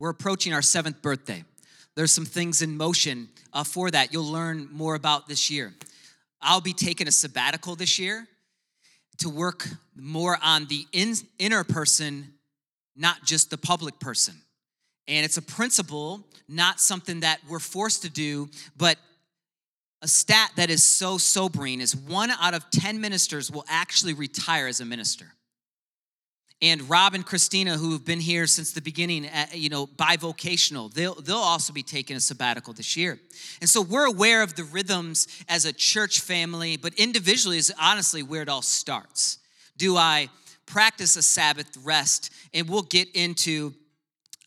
We're 0.00 0.10
approaching 0.10 0.52
our 0.52 0.62
seventh 0.62 1.02
birthday. 1.02 1.44
There's 1.94 2.10
some 2.10 2.26
things 2.26 2.62
in 2.62 2.76
motion 2.76 3.28
uh, 3.52 3.62
for 3.62 3.92
that. 3.92 4.12
You'll 4.12 4.32
learn 4.32 4.70
more 4.72 4.96
about 4.96 5.28
this 5.28 5.52
year. 5.52 5.72
I'll 6.42 6.60
be 6.60 6.72
taking 6.72 7.06
a 7.06 7.12
sabbatical 7.12 7.76
this 7.76 7.96
year 7.96 8.26
to 9.20 9.28
work 9.28 9.66
more 9.96 10.38
on 10.42 10.66
the 10.66 10.86
in, 10.92 11.14
inner 11.38 11.64
person, 11.64 12.34
not 12.96 13.24
just 13.24 13.50
the 13.50 13.58
public 13.58 13.98
person. 14.00 14.34
And 15.08 15.24
it's 15.24 15.36
a 15.36 15.42
principle, 15.42 16.26
not 16.48 16.80
something 16.80 17.20
that 17.20 17.40
we're 17.48 17.58
forced 17.58 18.02
to 18.02 18.10
do, 18.10 18.48
but 18.76 18.96
a 20.02 20.08
stat 20.08 20.52
that 20.56 20.70
is 20.70 20.82
so 20.82 21.18
sobering 21.18 21.80
is 21.80 21.94
one 21.94 22.30
out 22.30 22.54
of 22.54 22.70
10 22.70 23.00
ministers 23.00 23.50
will 23.50 23.64
actually 23.68 24.14
retire 24.14 24.66
as 24.66 24.80
a 24.80 24.84
minister. 24.84 25.26
And 26.62 26.90
Rob 26.90 27.14
and 27.14 27.24
Christina, 27.24 27.78
who 27.78 27.92
have 27.92 28.04
been 28.04 28.20
here 28.20 28.46
since 28.46 28.72
the 28.72 28.82
beginning, 28.82 29.26
uh, 29.26 29.46
you 29.54 29.70
know, 29.70 29.86
bivocational, 29.86 30.92
they'll, 30.92 31.14
they'll 31.14 31.36
also 31.36 31.72
be 31.72 31.82
taking 31.82 32.16
a 32.16 32.20
sabbatical 32.20 32.74
this 32.74 32.98
year. 32.98 33.18
And 33.62 33.70
so 33.70 33.80
we're 33.80 34.06
aware 34.06 34.42
of 34.42 34.56
the 34.56 34.64
rhythms 34.64 35.26
as 35.48 35.64
a 35.64 35.72
church 35.72 36.20
family, 36.20 36.76
but 36.76 36.92
individually 36.94 37.56
is 37.56 37.72
honestly 37.80 38.22
where 38.22 38.42
it 38.42 38.48
all 38.50 38.60
starts. 38.60 39.38
Do 39.78 39.96
I 39.96 40.28
practice 40.66 41.16
a 41.16 41.22
Sabbath 41.22 41.78
rest? 41.82 42.30
And 42.52 42.68
we'll 42.68 42.82
get 42.82 43.08
into 43.14 43.72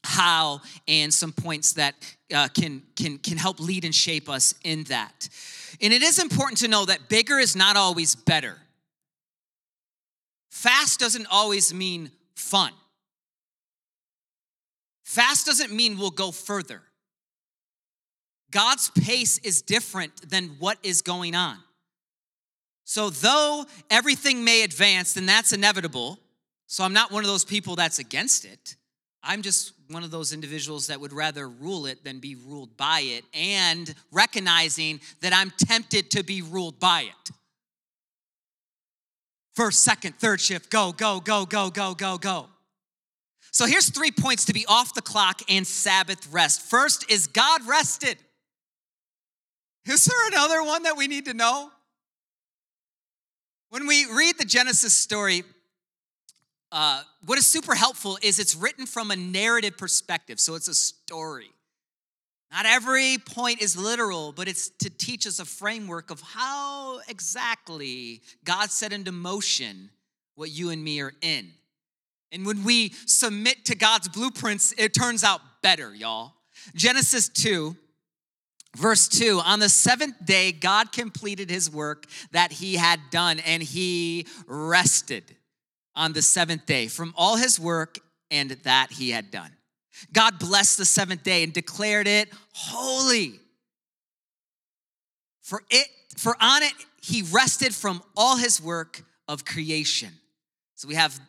how 0.04 0.62
and 0.88 1.12
some 1.12 1.32
points 1.32 1.74
that 1.74 1.96
uh, 2.34 2.48
can, 2.50 2.84
can, 2.96 3.18
can 3.18 3.38
help 3.38 3.60
lead 3.60 3.86
and 3.86 3.96
shape 3.96 4.30
us 4.30 4.54
in 4.64 4.84
that. 4.84 5.30
And 5.82 5.92
it 5.92 6.04
is 6.04 6.20
important 6.20 6.60
to 6.60 6.68
know 6.68 6.86
that 6.86 7.10
bigger 7.10 7.40
is 7.40 7.56
not 7.56 7.76
always 7.76 8.14
better. 8.16 8.58
Fast 10.54 11.00
doesn't 11.00 11.26
always 11.32 11.74
mean 11.74 12.12
fun. 12.36 12.72
Fast 15.04 15.48
doesn't 15.48 15.74
mean 15.74 15.98
we'll 15.98 16.12
go 16.12 16.32
further. 16.32 16.84
God's 18.52 18.92
pace 18.92 19.40
is 19.40 19.64
different 19.64 20.30
than 20.30 20.50
what 20.60 20.78
is 20.84 21.02
going 21.02 21.34
on. 21.34 21.58
So, 22.86 23.10
though 23.10 23.66
everything 23.90 24.44
may 24.44 24.62
advance, 24.62 25.14
then 25.14 25.26
that's 25.26 25.54
inevitable. 25.54 26.20
So, 26.68 26.84
I'm 26.84 26.94
not 26.94 27.12
one 27.12 27.24
of 27.24 27.30
those 27.30 27.44
people 27.44 27.76
that's 27.76 27.98
against 27.98 28.46
it. 28.46 28.76
I'm 29.24 29.42
just 29.42 29.74
one 29.90 30.04
of 30.04 30.12
those 30.12 30.34
individuals 30.34 30.86
that 30.88 31.02
would 31.02 31.14
rather 31.14 31.50
rule 31.50 31.88
it 31.88 32.04
than 32.04 32.20
be 32.20 32.36
ruled 32.36 32.78
by 32.78 33.00
it, 33.00 33.26
and 33.34 33.92
recognizing 34.12 35.02
that 35.22 35.34
I'm 35.34 35.52
tempted 35.58 36.12
to 36.12 36.24
be 36.24 36.44
ruled 36.44 36.80
by 36.80 37.08
it. 37.10 37.36
First, 39.56 39.84
second, 39.84 40.16
third 40.16 40.42
shift, 40.42 40.70
go, 40.70 40.92
go, 40.92 41.20
go, 41.20 41.46
go, 41.46 41.70
go, 41.70 41.94
go, 41.94 42.18
go. 42.18 42.48
So 43.52 43.68
here's 43.68 43.90
three 43.90 44.12
points 44.12 44.46
to 44.46 44.54
be 44.54 44.66
off 44.68 44.96
the 44.96 45.02
clock 45.02 45.42
and 45.48 45.66
Sabbath 45.66 46.28
rest. 46.32 46.62
First 46.62 47.10
is 47.12 47.28
God 47.28 47.62
rested. 47.68 48.18
Is 49.86 50.06
there 50.06 50.28
another 50.28 50.64
one 50.64 50.84
that 50.84 50.98
we 50.98 51.08
need 51.08 51.26
to 51.26 51.34
know? 51.34 51.70
When 53.70 53.86
we 53.86 54.06
read 54.06 54.38
the 54.40 54.46
Genesis 54.46 54.94
story, 54.94 55.44
uh, 56.72 57.04
what 57.26 57.38
is 57.38 57.46
super 57.46 57.76
helpful 57.76 58.18
is 58.24 58.40
it's 58.40 58.56
written 58.56 58.88
from 58.88 59.12
a 59.12 59.16
narrative 59.16 59.78
perspective. 59.78 60.40
So 60.40 60.56
it's 60.56 60.68
a 60.68 60.74
story. 60.74 61.52
Not 62.54 62.68
every 62.68 63.18
point 63.18 63.64
is 63.64 63.76
literal, 63.76 64.32
but 64.32 64.48
it's 64.48 64.70
to 64.80 64.90
teach 64.92 65.26
us 65.26 65.40
a 65.40 65.46
framework 65.46 66.12
of 66.12 66.22
how 66.22 67.00
exactly 67.08 68.22
God 68.44 68.70
set 68.70 68.94
into 68.94 69.12
motion 69.12 69.90
what 70.36 70.52
you 70.52 70.70
and 70.70 70.84
me 70.84 71.02
are 71.02 71.14
in. 71.22 71.52
And 72.32 72.46
when 72.46 72.64
we 72.64 72.90
submit 73.08 73.66
to 73.66 73.76
God's 73.76 74.08
blueprints, 74.08 74.72
it 74.78 74.94
turns 74.94 75.24
out 75.24 75.42
better, 75.64 75.96
y'all. 75.96 76.34
Genesis 76.76 77.28
2, 77.30 77.76
verse 78.78 79.08
2 79.08 79.42
On 79.44 79.60
the 79.60 79.70
seventh 79.70 80.24
day, 80.24 80.52
God 80.52 80.92
completed 80.92 81.50
his 81.50 81.72
work 81.72 82.06
that 82.34 82.52
he 82.52 82.76
had 82.76 83.00
done, 83.10 83.40
and 83.40 83.64
he 83.64 84.28
rested 84.46 85.24
on 85.96 86.14
the 86.14 86.22
seventh 86.22 86.68
day 86.68 86.88
from 86.88 87.16
all 87.18 87.36
his 87.36 87.60
work 87.60 87.98
and 88.30 88.52
that 88.52 88.92
he 88.92 89.10
had 89.10 89.32
done. 89.32 89.52
God 90.12 90.40
blessed 90.40 90.78
the 90.78 90.86
seventh 90.86 91.24
day 91.24 91.44
and 91.44 91.54
declared 91.54 92.08
it 92.08 92.30
holy. 92.54 93.40
For 95.42 95.62
it, 95.70 95.88
for 96.18 96.36
on 96.40 96.64
it 96.64 96.74
he 97.02 97.22
rested 97.22 97.76
from 97.76 98.02
all 98.16 98.38
his 98.38 98.62
work 98.62 99.04
of 99.28 99.46
creation. 99.46 100.10
So 100.76 100.88
we 100.88 100.96
have 100.96 101.20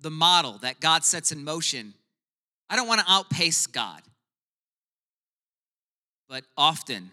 the 0.00 0.10
model 0.10 0.58
that 0.62 0.80
God 0.80 1.04
sets 1.04 1.30
in 1.30 1.44
motion. 1.44 1.94
I 2.68 2.76
don't 2.76 2.88
want 2.88 3.00
to 3.00 3.06
outpace 3.10 3.66
God, 3.66 4.00
but 6.28 6.44
often 6.56 7.10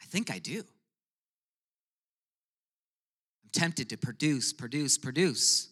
I 0.00 0.04
think 0.04 0.30
I 0.30 0.38
do. 0.38 0.58
I'm 3.42 3.50
tempted 3.52 3.90
to 3.90 3.96
produce, 3.96 4.52
produce, 4.52 4.96
produce. 4.98 5.68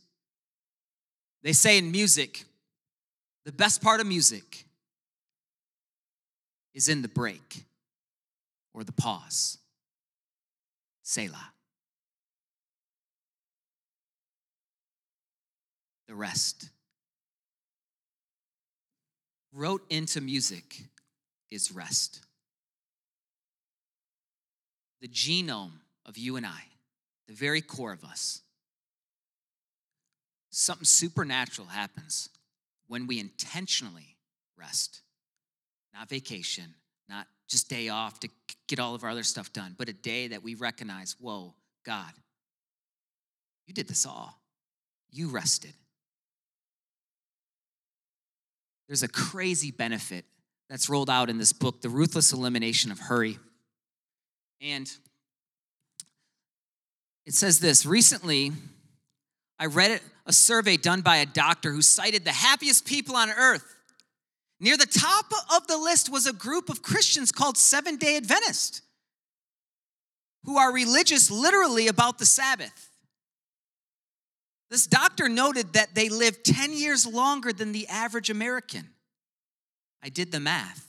They 1.42 1.52
say 1.52 1.78
in 1.78 1.92
music, 1.92 2.44
the 3.46 3.52
best 3.52 3.80
part 3.80 4.00
of 4.00 4.08
music 4.08 4.64
is 6.74 6.88
in 6.88 7.00
the 7.00 7.08
break 7.08 7.64
or 8.74 8.82
the 8.82 8.92
pause. 8.92 9.58
Selah. 11.04 11.52
The 16.08 16.16
rest. 16.16 16.70
Wrote 19.52 19.84
into 19.90 20.20
music 20.20 20.82
is 21.48 21.70
rest. 21.70 22.22
The 25.00 25.08
genome 25.08 25.70
of 26.04 26.18
you 26.18 26.34
and 26.34 26.44
I, 26.44 26.64
the 27.28 27.34
very 27.34 27.60
core 27.60 27.92
of 27.92 28.04
us, 28.04 28.42
something 30.50 30.84
supernatural 30.84 31.68
happens 31.68 32.28
when 32.88 33.06
we 33.06 33.18
intentionally 33.20 34.16
rest, 34.56 35.02
not 35.94 36.08
vacation, 36.08 36.74
not 37.08 37.26
just 37.48 37.68
day 37.68 37.88
off 37.88 38.20
to 38.20 38.28
get 38.68 38.80
all 38.80 38.94
of 38.94 39.04
our 39.04 39.10
other 39.10 39.22
stuff 39.22 39.52
done, 39.52 39.74
but 39.76 39.88
a 39.88 39.92
day 39.92 40.28
that 40.28 40.42
we 40.42 40.54
recognize, 40.54 41.16
whoa, 41.20 41.54
God, 41.84 42.12
you 43.66 43.74
did 43.74 43.88
this 43.88 44.06
all. 44.06 44.40
You 45.10 45.28
rested. 45.28 45.72
There's 48.88 49.02
a 49.02 49.08
crazy 49.08 49.70
benefit 49.70 50.24
that's 50.68 50.88
rolled 50.88 51.10
out 51.10 51.30
in 51.30 51.38
this 51.38 51.52
book, 51.52 51.80
The 51.80 51.88
Ruthless 51.88 52.32
Elimination 52.32 52.90
of 52.92 52.98
Hurry. 52.98 53.38
And 54.60 54.90
it 57.24 57.34
says 57.34 57.58
this 57.60 57.84
recently, 57.84 58.52
I 59.58 59.66
read 59.66 60.00
a 60.26 60.32
survey 60.32 60.76
done 60.76 61.00
by 61.00 61.18
a 61.18 61.26
doctor 61.26 61.72
who 61.72 61.80
cited 61.80 62.24
the 62.24 62.32
happiest 62.32 62.84
people 62.84 63.16
on 63.16 63.30
earth. 63.30 63.76
Near 64.58 64.76
the 64.76 64.86
top 64.86 65.26
of 65.54 65.66
the 65.66 65.76
list 65.76 66.10
was 66.10 66.26
a 66.26 66.32
group 66.32 66.68
of 66.68 66.82
Christians 66.82 67.30
called 67.30 67.56
Seven 67.56 67.96
day 67.96 68.16
Adventists, 68.16 68.82
who 70.44 70.56
are 70.56 70.72
religious 70.72 71.30
literally 71.30 71.88
about 71.88 72.18
the 72.18 72.26
Sabbath. 72.26 72.90
This 74.70 74.86
doctor 74.86 75.28
noted 75.28 75.74
that 75.74 75.94
they 75.94 76.08
live 76.08 76.42
10 76.42 76.72
years 76.72 77.06
longer 77.06 77.52
than 77.52 77.70
the 77.70 77.86
average 77.86 78.30
American. 78.30 78.88
I 80.02 80.08
did 80.08 80.32
the 80.32 80.40
math. 80.40 80.82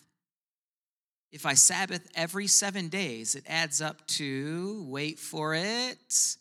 If 1.31 1.45
I 1.45 1.53
Sabbath 1.53 2.07
every 2.15 2.47
seven 2.47 2.87
days, 2.87 3.35
it 3.35 3.43
adds 3.47 3.81
up 3.81 4.07
to, 4.07 4.83
wait 4.87 5.19
for 5.19 5.53
it, 5.53 6.37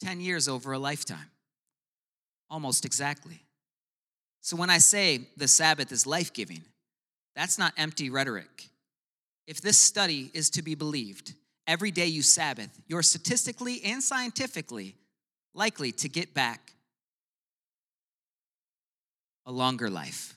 10 0.00 0.20
years 0.20 0.48
over 0.48 0.72
a 0.72 0.78
lifetime 0.78 1.30
almost 2.50 2.84
exactly. 2.84 3.40
So 4.40 4.56
when 4.56 4.70
I 4.70 4.78
say 4.78 5.28
the 5.36 5.48
Sabbath 5.48 5.90
is 5.90 6.06
life 6.06 6.32
giving, 6.32 6.62
that's 7.34 7.58
not 7.58 7.72
empty 7.76 8.10
rhetoric. 8.10 8.68
If 9.46 9.60
this 9.60 9.78
study 9.78 10.30
is 10.34 10.50
to 10.50 10.62
be 10.62 10.74
believed, 10.74 11.34
every 11.66 11.90
day 11.90 12.06
you 12.06 12.22
Sabbath, 12.22 12.70
you're 12.86 13.02
statistically 13.02 13.82
and 13.84 14.02
scientifically 14.02 14.94
likely 15.54 15.92
to 15.92 16.08
get 16.08 16.34
back 16.34 16.72
a 19.46 19.52
longer 19.52 19.90
life. 19.90 20.34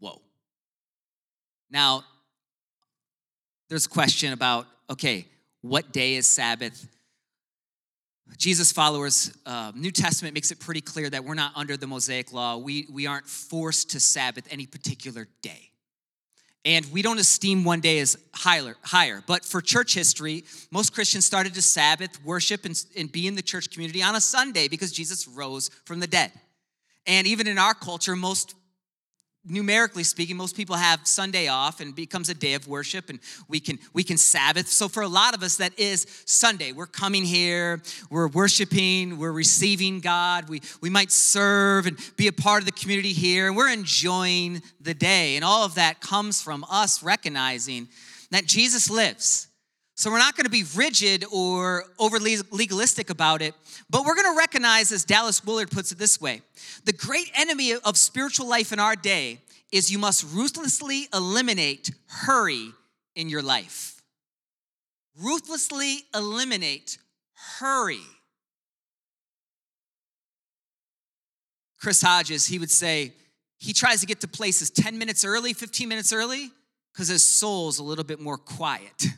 Whoa. 0.00 0.20
Now, 1.70 2.04
there's 3.68 3.86
a 3.86 3.90
question 3.90 4.32
about 4.32 4.66
okay, 4.90 5.26
what 5.60 5.92
day 5.92 6.14
is 6.14 6.26
Sabbath? 6.26 6.86
Jesus 8.36 8.72
followers, 8.72 9.36
uh, 9.46 9.72
New 9.74 9.90
Testament 9.90 10.34
makes 10.34 10.50
it 10.50 10.60
pretty 10.60 10.80
clear 10.80 11.08
that 11.10 11.24
we're 11.24 11.34
not 11.34 11.52
under 11.56 11.76
the 11.76 11.86
Mosaic 11.86 12.32
law. 12.32 12.56
We, 12.56 12.86
we 12.90 13.06
aren't 13.06 13.26
forced 13.26 13.90
to 13.90 14.00
Sabbath 14.00 14.46
any 14.50 14.66
particular 14.66 15.26
day. 15.42 15.70
And 16.64 16.84
we 16.92 17.02
don't 17.02 17.18
esteem 17.18 17.64
one 17.64 17.80
day 17.80 17.98
as 18.00 18.18
higher. 18.34 18.76
higher. 18.82 19.22
But 19.26 19.44
for 19.44 19.60
church 19.60 19.94
history, 19.94 20.44
most 20.70 20.92
Christians 20.92 21.24
started 21.24 21.54
to 21.54 21.62
Sabbath, 21.62 22.22
worship, 22.24 22.64
and, 22.64 22.80
and 22.96 23.10
be 23.10 23.26
in 23.26 23.36
the 23.36 23.42
church 23.42 23.70
community 23.70 24.02
on 24.02 24.14
a 24.14 24.20
Sunday 24.20 24.68
because 24.68 24.92
Jesus 24.92 25.26
rose 25.26 25.70
from 25.84 26.00
the 26.00 26.06
dead. 26.06 26.30
And 27.06 27.26
even 27.26 27.46
in 27.46 27.58
our 27.58 27.74
culture, 27.74 28.14
most 28.14 28.54
numerically 29.48 30.02
speaking 30.02 30.36
most 30.36 30.56
people 30.56 30.76
have 30.76 31.00
sunday 31.04 31.48
off 31.48 31.80
and 31.80 31.94
becomes 31.94 32.28
a 32.28 32.34
day 32.34 32.54
of 32.54 32.66
worship 32.68 33.10
and 33.10 33.18
we 33.48 33.60
can 33.60 33.78
we 33.92 34.02
can 34.02 34.16
sabbath. 34.16 34.68
So 34.68 34.88
for 34.88 35.02
a 35.02 35.08
lot 35.08 35.34
of 35.34 35.42
us 35.42 35.56
that 35.56 35.78
is 35.78 36.06
sunday. 36.24 36.72
We're 36.72 36.86
coming 36.86 37.24
here 37.24 37.82
we're 38.10 38.28
worshiping 38.28 39.18
we're 39.18 39.32
receiving 39.32 40.00
god. 40.00 40.48
We 40.48 40.62
we 40.80 40.90
might 40.90 41.10
serve 41.10 41.86
and 41.86 41.98
be 42.16 42.28
a 42.28 42.32
part 42.32 42.62
of 42.62 42.66
the 42.66 42.72
community 42.72 43.12
here 43.12 43.48
and 43.48 43.56
we're 43.56 43.72
enjoying 43.72 44.62
the 44.80 44.94
day. 44.94 45.36
And 45.36 45.44
all 45.44 45.64
of 45.64 45.74
that 45.74 46.00
comes 46.00 46.40
from 46.40 46.64
us 46.70 47.02
recognizing 47.02 47.88
that 48.30 48.46
jesus 48.46 48.90
lives 48.90 49.47
so 49.98 50.12
we're 50.12 50.18
not 50.18 50.36
going 50.36 50.44
to 50.44 50.50
be 50.50 50.62
rigid 50.76 51.24
or 51.32 51.82
overly 51.98 52.36
legalistic 52.52 53.10
about 53.10 53.42
it, 53.42 53.52
but 53.90 54.04
we're 54.04 54.14
going 54.14 54.32
to 54.32 54.38
recognize, 54.38 54.92
as 54.92 55.04
Dallas 55.04 55.44
Willard 55.44 55.72
puts 55.72 55.90
it 55.90 55.98
this 55.98 56.20
way 56.20 56.40
the 56.84 56.92
great 56.92 57.28
enemy 57.34 57.74
of 57.74 57.96
spiritual 57.96 58.48
life 58.48 58.72
in 58.72 58.78
our 58.78 58.94
day 58.94 59.40
is 59.72 59.90
you 59.90 59.98
must 59.98 60.24
ruthlessly 60.32 61.08
eliminate 61.12 61.90
hurry 62.06 62.70
in 63.16 63.28
your 63.28 63.42
life. 63.42 64.00
Ruthlessly 65.20 66.04
eliminate 66.14 66.96
hurry. 67.58 67.98
Chris 71.80 72.00
Hodges, 72.00 72.46
he 72.46 72.60
would 72.60 72.70
say, 72.70 73.14
he 73.58 73.72
tries 73.72 73.98
to 73.98 74.06
get 74.06 74.20
to 74.20 74.28
places 74.28 74.70
10 74.70 74.96
minutes 74.96 75.24
early, 75.24 75.52
15 75.52 75.88
minutes 75.88 76.12
early, 76.12 76.52
because 76.92 77.08
his 77.08 77.26
soul's 77.26 77.80
a 77.80 77.82
little 77.82 78.04
bit 78.04 78.20
more 78.20 78.38
quiet. 78.38 79.06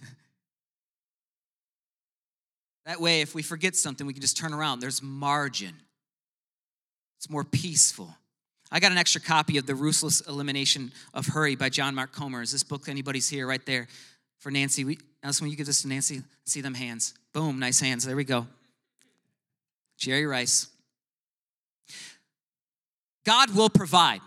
That 2.87 3.01
way, 3.01 3.21
if 3.21 3.35
we 3.35 3.43
forget 3.43 3.77
something, 3.77 4.07
we 4.07 4.13
can 4.13 4.23
just 4.23 4.37
turn 4.37 4.55
around. 4.55 4.81
There's 4.81 5.03
margin, 5.03 5.75
it's 7.19 7.29
more 7.29 7.45
peaceful. 7.45 8.15
I 8.73 8.79
got 8.79 8.93
an 8.93 8.99
extra 8.99 9.21
copy 9.21 9.59
of 9.59 9.67
The 9.67 9.75
Ruthless 9.75 10.21
Elimination 10.23 10.93
of 11.13 11.27
Hurry 11.27 11.57
by 11.57 11.71
John 11.71 11.95
Mark 11.95 12.13
Comer. 12.13 12.41
Is 12.41 12.53
this 12.53 12.63
book 12.63 12.89
anybody's 12.89 13.29
here 13.29 13.47
right 13.47 13.65
there 13.67 13.89
for 14.39 14.53
Nancy? 14.53 14.85
We, 14.85 14.99
Allison, 15.25 15.45
will 15.45 15.51
you 15.51 15.57
give 15.57 15.67
this 15.67 15.83
to 15.83 15.89
Nancy? 15.89 16.23
See 16.47 16.61
them 16.61 16.75
hands. 16.75 17.15
Boom, 17.33 17.59
nice 17.59 17.81
hands. 17.81 18.05
There 18.05 18.15
we 18.15 18.23
go. 18.23 18.47
Jerry 19.99 20.25
Rice. 20.25 20.69
God 23.25 23.55
will 23.55 23.71
provide. 23.71 24.21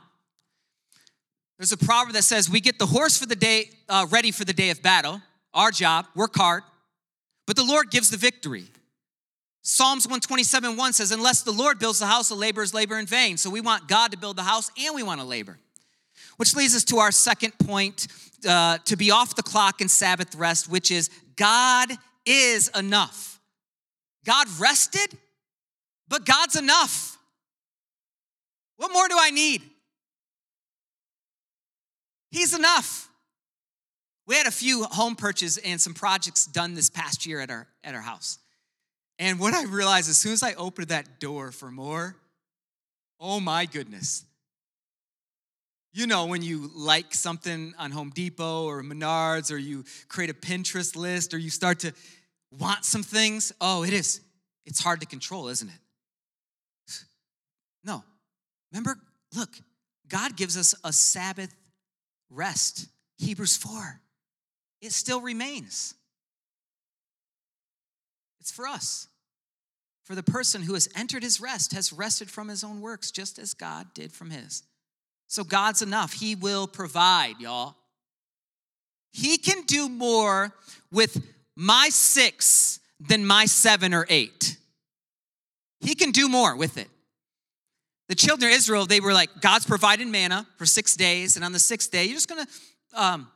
There's 1.57 1.71
a 1.71 1.77
proverb 1.77 2.13
that 2.13 2.23
says, 2.23 2.49
We 2.49 2.59
get 2.59 2.77
the 2.77 2.85
horse 2.85 3.17
for 3.17 3.25
the 3.25 3.35
day, 3.35 3.69
uh, 3.87 4.07
ready 4.09 4.31
for 4.31 4.43
the 4.43 4.53
day 4.53 4.69
of 4.69 4.81
battle. 4.81 5.21
Our 5.53 5.71
job, 5.71 6.05
work 6.15 6.35
hard. 6.35 6.63
But 7.45 7.55
the 7.55 7.63
Lord 7.63 7.91
gives 7.91 8.09
the 8.09 8.17
victory. 8.17 8.65
Psalms 9.61 10.05
127 10.05 10.75
1 10.75 10.93
says, 10.93 11.11
Unless 11.11 11.43
the 11.43 11.51
Lord 11.51 11.79
builds 11.79 11.99
the 11.99 12.05
house, 12.05 12.29
the 12.29 12.35
laborers 12.35 12.73
labor 12.73 12.99
in 12.99 13.05
vain. 13.05 13.37
So 13.37 13.49
we 13.49 13.61
want 13.61 13.87
God 13.87 14.11
to 14.11 14.17
build 14.17 14.35
the 14.35 14.43
house 14.43 14.69
and 14.77 14.93
we 14.93 15.03
want 15.03 15.21
to 15.21 15.25
labor. 15.25 15.57
Which 16.37 16.55
leads 16.55 16.75
us 16.75 16.83
to 16.85 16.97
our 16.97 17.11
second 17.11 17.53
point 17.59 18.07
uh, 18.47 18.79
to 18.85 18.95
be 18.95 19.11
off 19.11 19.35
the 19.35 19.43
clock 19.43 19.81
in 19.81 19.87
Sabbath 19.87 20.35
rest, 20.35 20.69
which 20.69 20.91
is 20.91 21.09
God 21.35 21.89
is 22.25 22.69
enough. 22.69 23.39
God 24.25 24.47
rested, 24.59 25.17
but 26.07 26.25
God's 26.25 26.55
enough. 26.55 27.17
What 28.77 28.91
more 28.91 29.07
do 29.07 29.15
I 29.17 29.29
need? 29.29 29.61
He's 32.31 32.53
enough. 32.53 33.09
We 34.25 34.35
had 34.35 34.47
a 34.47 34.51
few 34.51 34.83
home 34.85 35.15
purchases 35.15 35.57
and 35.57 35.79
some 35.81 35.93
projects 35.93 36.45
done 36.45 36.73
this 36.73 36.89
past 36.89 37.25
year 37.25 37.41
at 37.41 37.49
our, 37.49 37.67
at 37.83 37.93
our 37.93 38.01
house. 38.01 38.39
And 39.19 39.39
what 39.39 39.53
I 39.53 39.65
realized 39.65 40.09
as 40.09 40.17
soon 40.17 40.31
as 40.31 40.43
I 40.43 40.53
opened 40.53 40.87
that 40.87 41.19
door 41.19 41.51
for 41.51 41.69
more, 41.69 42.15
oh 43.19 43.39
my 43.39 43.65
goodness. 43.65 44.25
You 45.93 46.07
know, 46.07 46.25
when 46.25 46.41
you 46.41 46.71
like 46.73 47.13
something 47.13 47.73
on 47.77 47.91
Home 47.91 48.09
Depot 48.09 48.65
or 48.65 48.81
Menards, 48.81 49.51
or 49.51 49.57
you 49.57 49.83
create 50.07 50.31
a 50.31 50.33
Pinterest 50.33 50.95
list, 50.95 51.33
or 51.33 51.37
you 51.37 51.51
start 51.51 51.79
to 51.79 51.93
want 52.49 52.83
some 52.83 53.03
things, 53.03 53.51
oh, 53.61 53.83
it 53.83 53.93
is. 53.93 54.21
It's 54.65 54.81
hard 54.81 55.01
to 55.01 55.05
control, 55.05 55.49
isn't 55.49 55.69
it? 55.69 57.03
No. 57.83 58.03
Remember, 58.71 58.97
look, 59.35 59.49
God 60.07 60.35
gives 60.35 60.57
us 60.57 60.73
a 60.83 60.91
Sabbath 60.91 61.53
rest. 62.31 62.87
Hebrews 63.19 63.57
4. 63.57 63.99
It 64.83 64.91
still 64.91 65.21
remains. 65.21 65.95
It's 68.41 68.51
for 68.51 68.67
us. 68.67 69.07
For 70.03 70.13
the 70.13 70.23
person 70.23 70.61
who 70.61 70.73
has 70.73 70.89
entered 70.93 71.23
his 71.23 71.39
rest 71.39 71.71
has 71.71 71.93
rested 71.93 72.29
from 72.29 72.49
his 72.49 72.65
own 72.65 72.81
works, 72.81 73.09
just 73.09 73.39
as 73.39 73.53
God 73.53 73.87
did 73.93 74.11
from 74.11 74.29
his. 74.29 74.63
So 75.27 75.45
God's 75.45 75.81
enough. 75.81 76.11
He 76.11 76.35
will 76.35 76.67
provide, 76.67 77.35
y'all. 77.39 77.75
He 79.13 79.37
can 79.37 79.63
do 79.63 79.87
more 79.87 80.53
with 80.91 81.25
my 81.55 81.87
six 81.89 82.81
than 82.99 83.25
my 83.25 83.45
seven 83.45 83.93
or 83.93 84.05
eight. 84.09 84.57
He 85.79 85.95
can 85.95 86.11
do 86.11 86.27
more 86.27 86.57
with 86.57 86.77
it. 86.77 86.89
The 88.09 88.15
children 88.15 88.51
of 88.51 88.57
Israel, 88.57 88.85
they 88.85 88.99
were 88.99 89.13
like, 89.13 89.29
God's 89.39 89.65
provided 89.65 90.07
manna 90.07 90.45
for 90.57 90.65
six 90.65 90.97
days, 90.97 91.37
and 91.37 91.45
on 91.45 91.53
the 91.53 91.59
sixth 91.59 91.89
day, 91.89 92.03
you're 92.03 92.15
just 92.15 92.27
gonna, 92.27 92.47
um, 92.93 93.27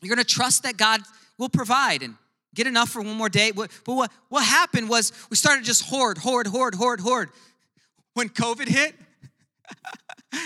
you're 0.00 0.14
gonna 0.14 0.24
trust 0.24 0.62
that 0.62 0.76
God 0.76 1.00
will 1.38 1.48
provide 1.48 2.02
and 2.02 2.14
get 2.54 2.66
enough 2.66 2.90
for 2.90 3.02
one 3.02 3.16
more 3.16 3.28
day. 3.28 3.52
But 3.52 3.70
what, 3.84 4.12
what 4.28 4.44
happened 4.44 4.88
was 4.88 5.12
we 5.30 5.36
started 5.36 5.64
just 5.64 5.84
hoard, 5.84 6.18
hoard, 6.18 6.46
hoard, 6.46 6.74
hoard, 6.74 7.00
hoard. 7.00 7.30
When 8.14 8.28
COVID 8.28 8.68
hit, 8.68 8.94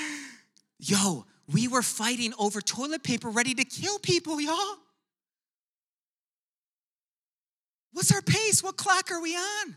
yo, 0.79 1.25
we 1.53 1.69
were 1.69 1.83
fighting 1.83 2.35
over 2.39 2.61
toilet 2.61 3.03
paper 3.03 3.29
ready 3.29 3.55
to 3.55 3.65
kill 3.65 3.99
people, 3.99 4.41
y'all. 4.41 4.77
What's 7.93 8.13
our 8.13 8.23
pace? 8.23 8.63
What 8.63 8.77
clock 8.77 9.11
are 9.11 9.21
we 9.21 9.37
on? 9.37 9.77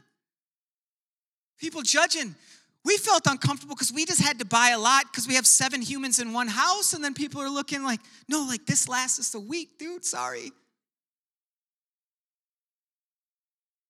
People 1.59 1.81
judging. 1.81 2.35
We 2.85 2.97
felt 2.97 3.25
uncomfortable 3.25 3.73
because 3.73 3.91
we 3.91 4.05
just 4.05 4.21
had 4.21 4.37
to 4.37 4.45
buy 4.45 4.69
a 4.69 4.79
lot 4.79 5.05
because 5.11 5.27
we 5.27 5.33
have 5.35 5.47
seven 5.47 5.81
humans 5.81 6.19
in 6.19 6.33
one 6.33 6.47
house, 6.47 6.93
and 6.93 7.03
then 7.03 7.15
people 7.15 7.41
are 7.41 7.49
looking 7.49 7.83
like, 7.83 7.99
no, 8.29 8.45
like 8.45 8.67
this 8.67 8.87
lasts 8.87 9.19
us 9.19 9.33
a 9.33 9.39
week, 9.39 9.79
dude. 9.79 10.05
Sorry. 10.05 10.51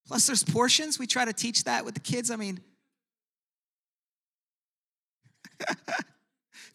Plus, 0.07 0.25
there's 0.27 0.43
portions. 0.43 0.97
We 0.97 1.07
try 1.07 1.25
to 1.25 1.33
teach 1.33 1.65
that 1.65 1.83
with 1.83 1.93
the 1.93 1.99
kids. 1.99 2.31
I 2.31 2.37
mean, 2.37 2.61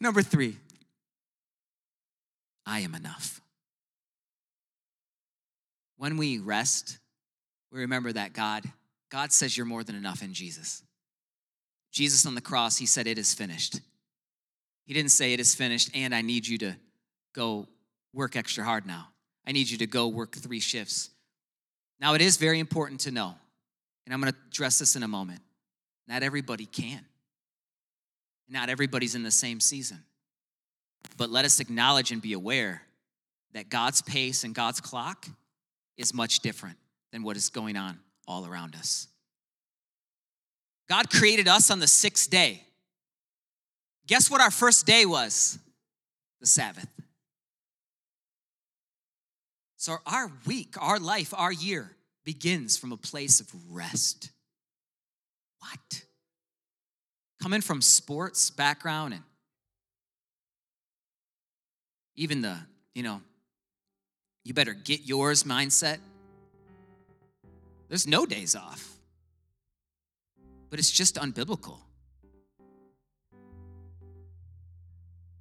number 0.01 0.21
three, 0.21 0.59
I 2.67 2.81
am 2.81 2.95
enough. 2.95 3.41
When 5.97 6.19
we 6.19 6.39
rest, 6.39 6.99
we 7.73 7.81
remember 7.81 8.13
that 8.13 8.35
God, 8.35 8.65
God 9.11 9.33
says 9.33 9.57
you're 9.57 9.65
more 9.65 9.85
than 9.85 9.97
enough 9.97 10.23
in 10.23 10.35
Jesus. 10.35 10.83
Jesus 11.91 12.27
on 12.27 12.35
the 12.35 12.41
cross, 12.41 12.77
he 12.77 12.87
said, 12.87 13.07
It 13.07 13.19
is 13.19 13.35
finished. 13.35 13.81
He 14.85 14.95
didn't 14.95 15.11
say, 15.11 15.33
It 15.33 15.41
is 15.41 15.55
finished, 15.55 15.91
and 15.95 16.15
I 16.15 16.23
need 16.23 16.47
you 16.47 16.59
to 16.59 16.77
go 17.35 17.69
work 18.13 18.37
extra 18.37 18.65
hard 18.65 18.87
now. 18.87 19.09
I 19.47 19.53
need 19.53 19.71
you 19.71 19.79
to 19.79 19.87
go 19.87 20.09
work 20.09 20.37
three 20.37 20.61
shifts. 20.61 21.11
Now, 22.01 22.15
it 22.15 22.21
is 22.21 22.37
very 22.37 22.59
important 22.59 23.01
to 23.01 23.11
know, 23.11 23.35
and 24.07 24.15
I'm 24.15 24.21
going 24.21 24.33
to 24.33 24.39
address 24.49 24.79
this 24.79 24.97
in 24.97 25.03
a 25.03 25.09
moment. 25.09 25.41
Not 26.09 26.23
everybody 26.23 26.67
can, 26.67 27.05
not 28.49 28.69
everybody's 28.69 29.15
in 29.15 29.23
the 29.23 29.31
same 29.31 29.61
season. 29.61 30.03
But 31.17 31.31
let 31.31 31.45
us 31.45 31.61
acknowledge 31.61 32.11
and 32.13 32.21
be 32.21 32.33
aware 32.33 32.83
that 33.53 33.69
God's 33.69 34.03
pace 34.03 34.45
and 34.45 34.55
God's 34.55 34.81
clock 34.81 35.27
is 35.97 36.15
much 36.15 36.41
different 36.41 36.77
than 37.13 37.23
what 37.23 37.37
is 37.37 37.49
going 37.49 37.77
on 37.77 37.99
all 38.27 38.47
around 38.47 38.75
us. 38.75 39.09
God 40.91 41.09
created 41.09 41.47
us 41.47 41.71
on 41.71 41.79
the 41.79 41.87
sixth 41.87 42.29
day. 42.31 42.65
Guess 44.09 44.29
what 44.29 44.41
our 44.41 44.51
first 44.51 44.87
day 44.87 45.07
was? 45.07 45.57
The 46.41 46.49
Sabbath. 46.49 46.89
So 49.77 49.99
our 50.05 50.33
week, 50.47 50.75
our 50.81 50.99
life, 50.99 51.33
our 51.37 51.53
year 51.53 51.93
begins 52.25 52.77
from 52.77 52.91
a 52.91 52.97
place 52.97 53.39
of 53.39 53.47
rest. 53.71 54.31
What? 55.61 56.03
Coming 57.41 57.61
from 57.61 57.81
sports 57.83 58.51
background 58.51 59.15
and 59.15 59.23
even 62.17 62.43
the, 62.43 62.59
you 62.97 63.05
know, 63.05 63.21
you 64.45 64.55
better 64.55 64.75
get 64.75 65.07
yours 65.07 65.45
mindset. 65.45 65.99
There's 67.89 68.09
no 68.09 68.27
days 68.27 68.57
off. 68.57 68.90
But 70.71 70.79
it's 70.79 70.91
just 70.91 71.17
unbiblical. 71.17 71.79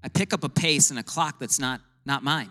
I 0.03 0.09
pick 0.09 0.33
up 0.33 0.43
a 0.43 0.49
pace 0.49 0.89
and 0.89 0.99
a 0.99 1.03
clock 1.03 1.39
that's 1.39 1.59
not, 1.59 1.81
not 2.05 2.23
mine. 2.23 2.49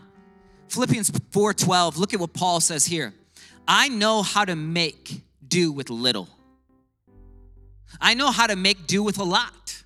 Philippians 0.68 1.10
4:12, 1.10 1.96
look 1.96 2.14
at 2.14 2.20
what 2.20 2.32
Paul 2.34 2.60
says 2.60 2.86
here. 2.86 3.14
I 3.66 3.88
know 3.88 4.22
how 4.22 4.44
to 4.44 4.54
make 4.54 5.22
do 5.46 5.72
with 5.72 5.90
little. 5.90 6.28
I 8.00 8.14
know 8.14 8.30
how 8.30 8.46
to 8.46 8.56
make 8.56 8.86
do 8.86 9.02
with 9.02 9.18
a 9.18 9.24
lot. 9.24 9.82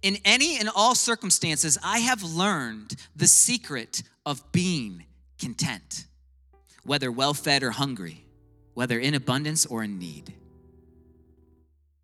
In 0.00 0.16
any 0.24 0.58
and 0.58 0.68
all 0.74 0.94
circumstances, 0.94 1.76
I 1.82 1.98
have 2.00 2.22
learned 2.22 2.94
the 3.16 3.26
secret 3.26 4.02
of 4.24 4.52
being 4.52 5.04
content, 5.38 6.06
whether 6.84 7.10
well 7.10 7.34
fed 7.34 7.62
or 7.62 7.72
hungry, 7.72 8.24
whether 8.74 8.98
in 8.98 9.14
abundance 9.14 9.66
or 9.66 9.82
in 9.84 9.98
need. 9.98 10.34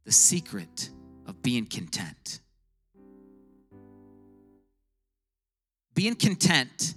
The 0.04 0.12
secret 0.12 0.90
of 1.26 1.42
being 1.42 1.66
content. 1.66 2.40
Being 5.94 6.14
content 6.14 6.94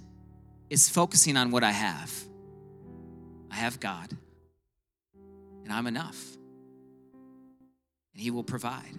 is 0.68 0.88
focusing 0.88 1.36
on 1.36 1.50
what 1.50 1.64
I 1.64 1.70
have. 1.70 2.12
I 3.50 3.54
have 3.54 3.80
God, 3.80 4.14
and 5.64 5.72
I'm 5.72 5.86
enough, 5.86 6.22
and 8.12 8.20
He 8.20 8.30
will 8.30 8.44
provide. 8.44 8.98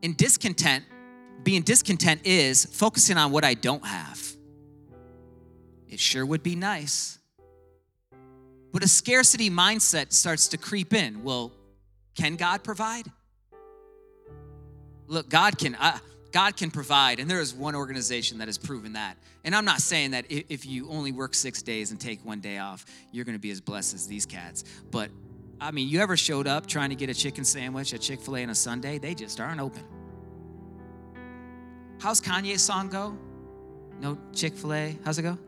In 0.00 0.14
discontent, 0.14 0.84
being 1.42 1.62
discontent 1.62 2.22
is 2.24 2.64
focusing 2.64 3.18
on 3.18 3.32
what 3.32 3.44
I 3.44 3.54
don't 3.54 3.84
have. 3.84 4.20
It 5.88 6.00
sure 6.00 6.24
would 6.24 6.42
be 6.42 6.56
nice. 6.56 7.18
But 8.72 8.82
a 8.82 8.88
scarcity 8.88 9.50
mindset 9.50 10.12
starts 10.12 10.48
to 10.48 10.56
creep 10.56 10.94
in. 10.94 11.22
Well, 11.22 11.52
can 12.14 12.36
God 12.36 12.62
provide? 12.62 13.10
Look, 15.06 15.28
God 15.28 15.58
can. 15.58 15.74
Uh, 15.74 15.98
God 16.32 16.56
can 16.56 16.70
provide, 16.70 17.20
and 17.20 17.30
there 17.30 17.40
is 17.40 17.54
one 17.54 17.74
organization 17.74 18.38
that 18.38 18.48
has 18.48 18.56
proven 18.56 18.94
that. 18.94 19.18
And 19.44 19.54
I'm 19.54 19.66
not 19.66 19.82
saying 19.82 20.12
that 20.12 20.24
if 20.30 20.64
you 20.64 20.88
only 20.88 21.12
work 21.12 21.34
six 21.34 21.62
days 21.62 21.90
and 21.90 22.00
take 22.00 22.24
one 22.24 22.40
day 22.40 22.56
off, 22.56 22.86
you're 23.12 23.26
going 23.26 23.36
to 23.36 23.40
be 23.40 23.50
as 23.50 23.60
blessed 23.60 23.94
as 23.94 24.06
these 24.06 24.24
cats. 24.24 24.64
But 24.90 25.10
I 25.60 25.70
mean, 25.70 25.88
you 25.88 26.00
ever 26.00 26.16
showed 26.16 26.46
up 26.46 26.66
trying 26.66 26.90
to 26.90 26.96
get 26.96 27.10
a 27.10 27.14
chicken 27.14 27.44
sandwich 27.44 27.92
at 27.94 28.00
Chick 28.00 28.20
fil 28.20 28.36
A 28.36 28.42
on 28.42 28.50
a 28.50 28.54
Sunday? 28.54 28.98
They 28.98 29.14
just 29.14 29.40
aren't 29.40 29.60
open. 29.60 29.84
How's 32.00 32.20
Kanye's 32.20 32.62
song 32.62 32.88
go? 32.88 33.16
No 34.00 34.18
Chick 34.32 34.54
fil 34.54 34.72
A. 34.72 34.98
How's 35.04 35.18
it 35.18 35.22
go? 35.22 35.38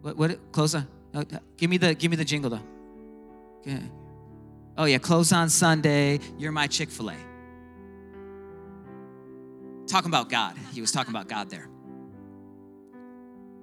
What, 0.00 0.16
what, 0.16 0.52
close 0.52 0.74
on. 0.74 0.88
Oh, 1.14 1.22
give 1.56 1.70
me 1.70 1.76
the, 1.76 1.94
give 1.94 2.10
me 2.10 2.16
the 2.16 2.24
jingle 2.24 2.50
though. 2.50 2.62
Okay. 3.60 3.82
Oh 4.76 4.86
yeah, 4.86 4.98
close 4.98 5.32
on 5.32 5.48
Sunday. 5.48 6.18
You're 6.36 6.52
my 6.52 6.66
Chick 6.66 6.90
fil 6.90 7.10
A. 7.10 7.16
Talking 9.86 10.10
about 10.10 10.28
God. 10.28 10.56
He 10.72 10.80
was 10.80 10.90
talking 10.90 11.12
about 11.12 11.28
God 11.28 11.48
there. 11.48 11.68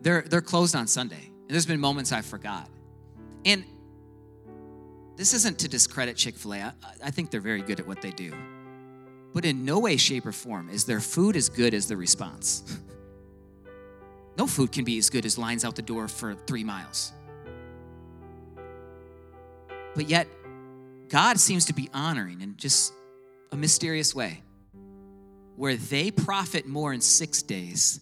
They're, 0.02 0.22
they're 0.22 0.42
closed 0.42 0.76
on 0.76 0.88
Sunday. 0.88 1.30
And 1.30 1.50
there's 1.50 1.66
been 1.66 1.80
moments 1.80 2.12
I 2.12 2.22
forgot. 2.22 2.70
And 3.46 3.66
this 5.18 5.34
isn't 5.34 5.60
to 5.60 5.68
discredit 5.68 6.16
Chick 6.16 6.36
fil 6.36 6.54
A. 6.54 6.58
I, 6.60 6.74
I 7.06 7.12
think 7.12 7.30
they're 7.30 7.42
very 7.42 7.62
good 7.62 7.80
at 7.80 7.88
what 7.88 8.02
they 8.02 8.12
do. 8.12 8.34
But 9.34 9.46
in 9.46 9.66
no 9.66 9.80
way, 9.80 9.98
shape, 9.98 10.26
or 10.26 10.32
form 10.32 10.70
is 10.70 10.86
their 10.86 11.00
food 11.00 11.36
as 11.36 11.50
good 11.50 11.74
as 11.74 11.88
the 11.88 11.98
response. 11.98 12.80
no 14.38 14.48
food 14.48 14.72
can 14.72 14.86
be 14.86 14.98
as 14.98 15.10
good 15.10 15.26
as 15.26 15.38
lines 15.38 15.66
out 15.66 15.76
the 15.76 15.82
door 15.82 16.08
for 16.08 16.36
three 16.36 16.64
miles. 16.64 17.12
But 19.96 20.10
yet, 20.10 20.28
God 21.12 21.42
seems 21.42 21.66
to 21.66 21.74
be 21.74 21.90
honoring 21.94 22.40
in 22.40 22.56
just 22.56 22.94
a 23.52 23.58
mysterious 23.58 24.16
way 24.16 24.42
where 25.58 25.76
they 25.76 26.10
profit 26.10 26.66
more 26.66 26.94
in 26.94 27.02
six 27.02 27.44
days 27.44 28.00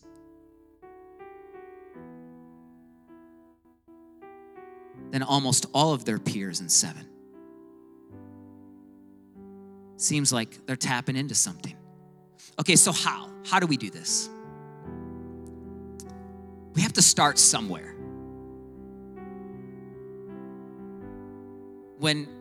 than 5.10 5.24
almost 5.24 5.66
all 5.74 5.94
of 5.94 6.06
their 6.06 6.20
peers 6.20 6.62
in 6.62 6.70
seven. 6.70 7.08
Seems 9.98 10.32
like 10.32 10.68
they're 10.68 10.76
tapping 10.76 11.16
into 11.16 11.34
something. 11.34 11.76
Okay, 12.60 12.76
so 12.76 12.92
how? 12.92 13.32
How 13.50 13.60
do 13.60 13.66
we 13.66 13.76
do 13.76 13.90
this? 13.90 14.30
We 16.76 16.84
have 16.84 16.94
to 16.94 17.02
start 17.02 17.40
somewhere. 17.40 17.96
When 21.98 22.39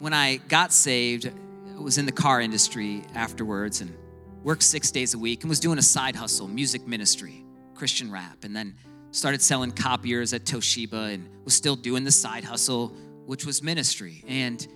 when 0.00 0.14
I 0.14 0.38
got 0.48 0.72
saved, 0.72 1.30
I 1.76 1.78
was 1.78 1.98
in 1.98 2.06
the 2.06 2.12
car 2.12 2.40
industry 2.40 3.04
afterwards 3.14 3.82
and 3.82 3.94
worked 4.42 4.62
6 4.62 4.90
days 4.90 5.12
a 5.12 5.18
week 5.18 5.42
and 5.42 5.50
was 5.50 5.60
doing 5.60 5.78
a 5.78 5.82
side 5.82 6.16
hustle, 6.16 6.48
music 6.48 6.86
ministry, 6.86 7.44
Christian 7.74 8.10
rap, 8.10 8.44
and 8.44 8.56
then 8.56 8.74
started 9.10 9.42
selling 9.42 9.70
copiers 9.70 10.32
at 10.32 10.44
Toshiba 10.44 11.12
and 11.12 11.28
was 11.44 11.52
still 11.52 11.76
doing 11.76 12.04
the 12.04 12.10
side 12.10 12.44
hustle, 12.44 12.88
which 13.26 13.44
was 13.44 13.62
ministry. 13.62 14.24
And 14.26 14.66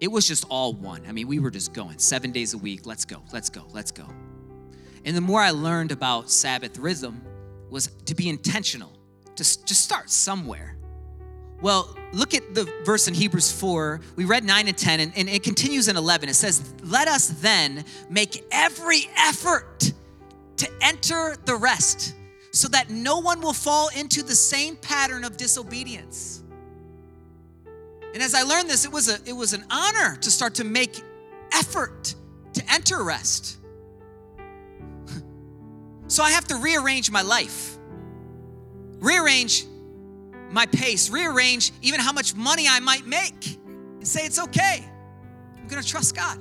it 0.00 0.08
was 0.08 0.26
just 0.26 0.44
all 0.48 0.72
one. 0.72 1.04
I 1.06 1.12
mean, 1.12 1.28
we 1.28 1.38
were 1.38 1.52
just 1.52 1.72
going 1.72 1.98
seven 1.98 2.32
days 2.32 2.54
a 2.54 2.58
week. 2.58 2.84
Let's 2.84 3.04
go, 3.04 3.22
let's 3.32 3.50
go, 3.50 3.64
let's 3.70 3.92
go. 3.92 4.06
And 5.04 5.16
the 5.16 5.20
more 5.20 5.40
I 5.40 5.50
learned 5.50 5.92
about 5.92 6.30
Sabbath 6.30 6.78
rhythm 6.78 7.22
was 7.70 7.86
to 8.06 8.14
be 8.16 8.28
intentional, 8.28 8.92
to 9.36 9.44
just 9.44 9.84
start 9.84 10.10
somewhere. 10.10 10.76
Well, 11.60 11.96
look 12.12 12.34
at 12.34 12.54
the 12.54 12.64
verse 12.84 13.08
in 13.08 13.14
Hebrews 13.14 13.50
4. 13.50 14.00
We 14.16 14.24
read 14.24 14.44
9 14.44 14.68
and 14.68 14.76
10, 14.76 15.00
and, 15.00 15.12
and 15.16 15.28
it 15.28 15.42
continues 15.42 15.88
in 15.88 15.96
11. 15.96 16.28
It 16.28 16.34
says, 16.34 16.72
Let 16.84 17.08
us 17.08 17.28
then 17.28 17.84
make 18.08 18.44
every 18.50 19.08
effort 19.16 19.92
to 20.58 20.70
enter 20.80 21.36
the 21.44 21.56
rest 21.56 22.14
so 22.52 22.68
that 22.68 22.90
no 22.90 23.18
one 23.18 23.40
will 23.40 23.52
fall 23.52 23.88
into 23.96 24.22
the 24.22 24.34
same 24.34 24.76
pattern 24.76 25.24
of 25.24 25.36
disobedience. 25.36 26.42
And 28.14 28.22
as 28.22 28.34
I 28.34 28.42
learned 28.42 28.70
this, 28.70 28.84
it 28.84 28.92
was, 28.92 29.08
a, 29.08 29.18
it 29.26 29.34
was 29.34 29.52
an 29.52 29.64
honor 29.70 30.16
to 30.16 30.30
start 30.30 30.54
to 30.56 30.64
make 30.64 31.02
effort 31.52 32.14
to 32.54 32.72
enter 32.72 33.02
rest. 33.04 33.58
so 36.08 36.22
I 36.22 36.30
have 36.30 36.46
to 36.48 36.56
rearrange 36.56 37.10
my 37.10 37.22
life, 37.22 37.76
rearrange 38.98 39.66
my 40.50 40.66
pace, 40.66 41.10
rearrange 41.10 41.72
even 41.82 42.00
how 42.00 42.12
much 42.12 42.34
money 42.34 42.66
I 42.68 42.80
might 42.80 43.06
make, 43.06 43.58
and 43.66 44.06
say 44.06 44.24
it's 44.24 44.38
okay. 44.38 44.84
I'm 45.56 45.68
gonna 45.68 45.82
trust 45.82 46.14
God. 46.14 46.38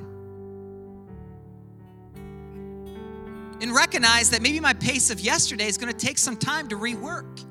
and 3.61 3.73
recognize 3.73 4.29
that 4.29 4.41
maybe 4.41 4.59
my 4.59 4.73
pace 4.73 5.09
of 5.09 5.19
yesterday 5.19 5.65
is 5.67 5.77
going 5.77 5.91
to 5.91 5.97
take 5.97 6.17
some 6.17 6.37
time 6.37 6.67
to 6.69 6.75
rework 6.75 7.43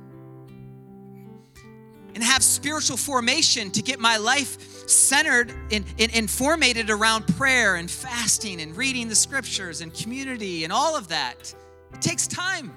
and 2.14 2.22
have 2.22 2.42
spiritual 2.42 2.96
formation 2.96 3.70
to 3.70 3.82
get 3.82 3.98
my 3.98 4.16
life 4.16 4.88
centered 4.88 5.52
and, 5.72 5.84
and, 5.98 6.14
and 6.14 6.30
formated 6.30 6.90
around 6.90 7.26
prayer 7.36 7.76
and 7.76 7.90
fasting 7.90 8.60
and 8.60 8.76
reading 8.76 9.08
the 9.08 9.14
scriptures 9.14 9.80
and 9.80 9.92
community 9.92 10.64
and 10.64 10.72
all 10.72 10.96
of 10.96 11.08
that. 11.08 11.54
It 11.92 12.00
takes 12.00 12.26
time. 12.26 12.72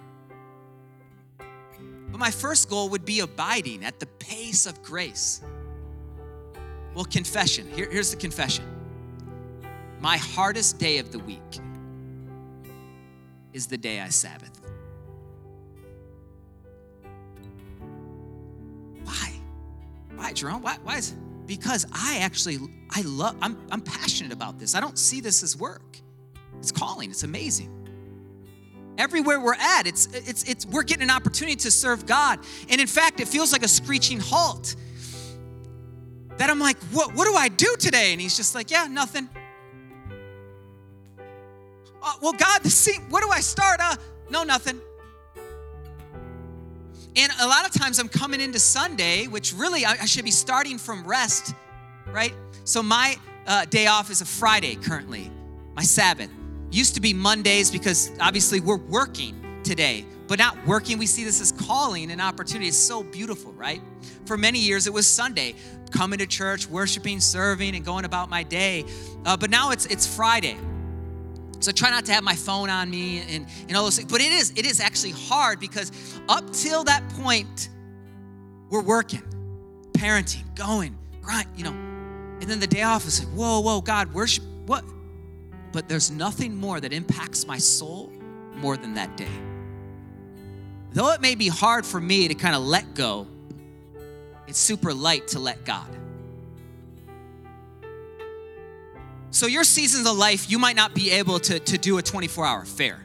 But 2.19 2.25
my 2.25 2.31
first 2.31 2.69
goal 2.69 2.89
would 2.89 3.05
be 3.05 3.21
abiding 3.21 3.85
at 3.85 4.01
the 4.01 4.05
pace 4.05 4.65
of 4.65 4.83
grace. 4.83 5.41
Well, 6.93 7.05
confession. 7.05 7.65
Here, 7.73 7.89
here's 7.89 8.11
the 8.11 8.17
confession. 8.17 8.65
My 10.01 10.17
hardest 10.17 10.79
day 10.79 10.97
of 10.97 11.13
the 11.13 11.19
week 11.19 11.59
is 13.53 13.67
the 13.67 13.77
day 13.77 14.01
I 14.01 14.09
Sabbath. 14.09 14.51
Why? 19.05 19.33
Why, 20.15 20.33
Jerome? 20.33 20.61
Why, 20.61 20.75
why 20.83 20.97
is 20.97 21.11
it? 21.11 21.17
Because 21.47 21.85
I 21.93 22.19
actually, 22.19 22.57
I 22.89 23.01
love, 23.03 23.37
I'm, 23.41 23.57
I'm 23.71 23.81
passionate 23.81 24.33
about 24.33 24.59
this. 24.59 24.75
I 24.75 24.81
don't 24.81 24.99
see 24.99 25.21
this 25.21 25.41
as 25.41 25.55
work. 25.55 25.97
It's 26.57 26.73
calling, 26.73 27.11
it's 27.11 27.23
amazing. 27.23 27.78
Everywhere 28.99 29.39
we're 29.39 29.55
at, 29.55 29.87
it's, 29.87 30.05
it's, 30.13 30.43
it's, 30.43 30.65
we're 30.67 30.83
getting 30.83 31.03
an 31.03 31.09
opportunity 31.09 31.55
to 31.55 31.71
serve 31.71 32.05
God. 32.05 32.37
And 32.69 32.79
in 32.79 32.87
fact, 32.87 33.19
it 33.19 33.27
feels 33.27 33.51
like 33.51 33.63
a 33.63 33.67
screeching 33.67 34.19
halt. 34.19 34.75
That 36.37 36.51
I'm 36.51 36.59
like, 36.59 36.77
what, 36.91 37.15
what 37.15 37.25
do 37.25 37.33
I 37.33 37.49
do 37.49 37.75
today? 37.79 38.11
And 38.11 38.21
he's 38.21 38.37
just 38.37 38.53
like, 38.53 38.69
yeah, 38.69 38.85
nothing 38.85 39.27
uh, 42.01 42.13
well, 42.21 42.33
God, 42.33 42.65
see, 42.65 42.97
where 43.09 43.21
do 43.21 43.29
I 43.29 43.41
start? 43.41 43.79
Uh, 43.79 43.95
no, 44.29 44.43
nothing. 44.43 44.79
And 47.15 47.31
a 47.41 47.47
lot 47.47 47.65
of 47.65 47.73
times 47.73 47.99
I'm 47.99 48.07
coming 48.07 48.39
into 48.39 48.59
Sunday, 48.59 49.27
which 49.27 49.53
really 49.53 49.83
I, 49.83 49.91
I 49.93 50.05
should 50.05 50.25
be 50.25 50.31
starting 50.31 50.77
from 50.77 51.05
rest, 51.05 51.53
right? 52.07 52.33
So 52.63 52.83
my 52.83 53.17
uh, 53.47 53.65
day 53.65 53.87
off 53.87 54.11
is 54.11 54.21
a 54.21 54.25
Friday 54.25 54.75
currently, 54.75 55.31
my 55.75 55.83
Sabbath. 55.83 56.29
Used 56.71 56.95
to 56.95 57.01
be 57.01 57.13
Mondays 57.13 57.71
because 57.71 58.11
obviously 58.19 58.59
we're 58.59 58.77
working 58.77 59.61
today, 59.63 60.05
but 60.27 60.39
not 60.39 60.55
working. 60.67 60.97
We 60.97 61.05
see 61.05 61.23
this 61.23 61.41
as 61.41 61.51
calling 61.51 62.11
and 62.11 62.21
opportunity. 62.21 62.67
It's 62.67 62.77
so 62.77 63.03
beautiful, 63.03 63.51
right? 63.53 63.81
For 64.25 64.37
many 64.37 64.59
years 64.59 64.87
it 64.87 64.93
was 64.93 65.07
Sunday, 65.07 65.55
coming 65.91 66.19
to 66.19 66.27
church, 66.27 66.67
worshiping, 66.67 67.19
serving, 67.19 67.75
and 67.75 67.83
going 67.83 68.05
about 68.05 68.29
my 68.29 68.43
day. 68.43 68.85
Uh, 69.25 69.35
but 69.35 69.49
now 69.49 69.71
it's 69.71 69.85
it's 69.87 70.05
Friday. 70.05 70.57
So 71.59 71.69
I 71.69 71.73
try 71.73 71.89
not 71.89 72.05
to 72.05 72.13
have 72.13 72.23
my 72.23 72.35
phone 72.35 72.69
on 72.69 72.89
me 72.89 73.19
and, 73.19 73.45
and 73.67 73.75
all 73.75 73.83
those 73.83 73.97
things. 73.97 74.09
But 74.09 74.21
it 74.21 74.31
is, 74.31 74.51
it 74.55 74.65
is 74.65 74.79
actually 74.79 75.11
hard 75.11 75.59
because 75.59 75.91
up 76.29 76.53
till 76.53 76.85
that 76.85 77.07
point, 77.09 77.69
we're 78.69 78.81
working, 78.81 79.23
parenting, 79.91 80.43
going, 80.55 80.97
grind, 81.21 81.47
you 81.57 81.65
know. 81.65 81.71
And 81.71 82.43
then 82.43 82.61
the 82.61 82.67
day 82.67 82.83
off 82.83 83.05
is 83.05 83.25
like, 83.25 83.33
whoa, 83.35 83.59
whoa, 83.59 83.81
God, 83.81 84.13
worship, 84.13 84.45
what? 84.65 84.85
But 85.71 85.87
there's 85.87 86.09
nothing 86.09 86.55
more 86.55 86.79
that 86.79 86.93
impacts 86.93 87.45
my 87.45 87.57
soul 87.57 88.11
more 88.55 88.77
than 88.77 88.95
that 88.95 89.15
day. 89.17 89.27
Though 90.91 91.11
it 91.11 91.21
may 91.21 91.35
be 91.35 91.47
hard 91.47 91.85
for 91.85 91.99
me 91.99 92.27
to 92.27 92.33
kind 92.33 92.55
of 92.55 92.63
let 92.63 92.93
go, 92.95 93.27
it's 94.47 94.57
super 94.57 94.93
light 94.93 95.27
to 95.29 95.39
let 95.39 95.63
God. 95.63 95.87
So, 99.31 99.45
your 99.45 99.63
seasons 99.63 100.07
of 100.07 100.17
life, 100.17 100.49
you 100.49 100.57
might 100.57 100.75
not 100.75 100.95
be 100.95 101.11
able 101.11 101.39
to, 101.41 101.59
to 101.59 101.77
do 101.77 101.99
a 101.99 102.01
24 102.01 102.45
hour 102.45 102.65
fair. 102.65 102.99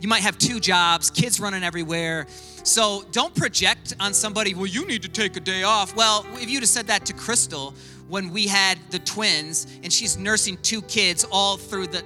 You 0.00 0.08
might 0.08 0.22
have 0.22 0.38
two 0.38 0.60
jobs, 0.60 1.10
kids 1.10 1.40
running 1.40 1.64
everywhere. 1.64 2.26
So, 2.62 3.04
don't 3.10 3.34
project 3.34 3.94
on 3.98 4.14
somebody, 4.14 4.54
well, 4.54 4.66
you 4.66 4.86
need 4.86 5.02
to 5.02 5.08
take 5.08 5.36
a 5.36 5.40
day 5.40 5.64
off. 5.64 5.96
Well, 5.96 6.24
if 6.34 6.48
you'd 6.48 6.62
have 6.62 6.68
said 6.68 6.86
that 6.86 7.06
to 7.06 7.12
Crystal 7.12 7.74
when 8.08 8.30
we 8.30 8.46
had 8.46 8.78
the 8.90 8.98
twins 8.98 9.66
and 9.82 9.92
she's 9.92 10.16
nursing 10.16 10.58
two 10.62 10.82
kids 10.82 11.24
all 11.30 11.56
through 11.56 11.88
the 11.88 12.02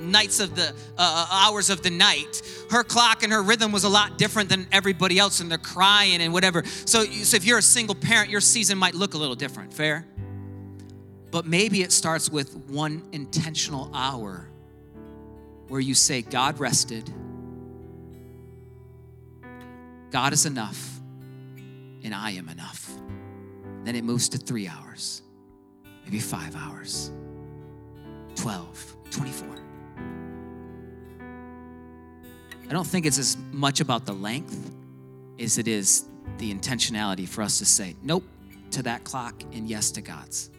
nights 0.00 0.40
of 0.40 0.56
the 0.56 0.68
uh, 0.68 0.72
uh 0.98 1.26
hours 1.30 1.68
of 1.68 1.82
the 1.82 1.90
night. 1.90 2.42
Her 2.70 2.82
clock 2.82 3.22
and 3.22 3.32
her 3.32 3.42
rhythm 3.42 3.70
was 3.70 3.84
a 3.84 3.88
lot 3.88 4.16
different 4.16 4.48
than 4.48 4.66
everybody 4.72 5.18
else 5.18 5.40
and 5.40 5.50
they're 5.50 5.58
crying 5.58 6.22
and 6.22 6.32
whatever. 6.32 6.64
So, 6.64 7.04
so 7.04 7.36
if 7.36 7.44
you're 7.44 7.58
a 7.58 7.62
single 7.62 7.94
parent 7.94 8.30
your 8.30 8.40
season 8.40 8.78
might 8.78 8.94
look 8.94 9.14
a 9.14 9.18
little 9.18 9.36
different 9.36 9.74
fair? 9.74 10.06
But 11.30 11.46
maybe 11.46 11.82
it 11.82 11.92
starts 11.92 12.30
with 12.30 12.56
one 12.68 13.02
intentional 13.12 13.90
hour 13.94 14.48
where 15.68 15.80
you 15.80 15.94
say, 15.94 16.22
God 16.22 16.58
rested, 16.58 17.08
God 20.10 20.32
is 20.32 20.44
enough, 20.44 21.00
and 22.02 22.12
I 22.12 22.32
am 22.32 22.48
enough. 22.48 22.90
Then 23.84 23.94
it 23.94 24.02
moves 24.02 24.30
to 24.30 24.38
three 24.38 24.66
hours, 24.66 25.22
maybe 26.04 26.18
five 26.18 26.54
hours, 26.56 27.10
12, 28.36 28.96
24. 29.10 29.48
I 32.68 32.72
don't 32.72 32.86
think 32.86 33.06
it's 33.06 33.18
as 33.18 33.36
much 33.52 33.80
about 33.80 34.06
the 34.06 34.12
length 34.12 34.72
as 35.38 35.58
it 35.58 35.66
is 35.66 36.04
the 36.38 36.54
intentionality 36.54 37.28
for 37.28 37.42
us 37.42 37.58
to 37.58 37.66
say, 37.66 37.96
nope 38.02 38.24
to 38.72 38.82
that 38.84 39.04
clock 39.04 39.42
and 39.52 39.68
yes 39.68 39.90
to 39.92 40.00
God's. 40.00 40.50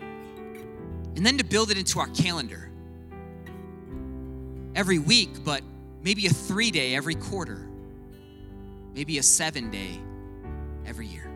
And 0.00 1.26
then 1.26 1.38
to 1.38 1.44
build 1.44 1.70
it 1.70 1.78
into 1.78 2.00
our 2.00 2.08
calendar. 2.08 2.70
Every 4.74 4.98
week, 4.98 5.44
but 5.44 5.62
maybe 6.02 6.26
a 6.26 6.30
three 6.30 6.70
day 6.70 6.94
every 6.94 7.14
quarter, 7.14 7.68
maybe 8.94 9.18
a 9.18 9.22
seven 9.22 9.70
day 9.70 9.98
every 10.86 11.06
year, 11.06 11.29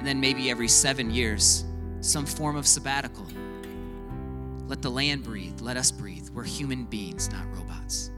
and 0.00 0.06
then 0.06 0.18
maybe 0.18 0.50
every 0.50 0.66
seven 0.66 1.10
years 1.10 1.66
some 2.00 2.24
form 2.24 2.56
of 2.56 2.66
sabbatical. 2.66 3.26
Let 4.66 4.80
the 4.80 4.88
land 4.88 5.24
breathe. 5.24 5.60
Let 5.60 5.76
us 5.76 5.90
breathe. 5.90 6.30
We're 6.30 6.42
human 6.42 6.84
beings, 6.84 7.30
not 7.30 7.44
robots. 7.52 8.10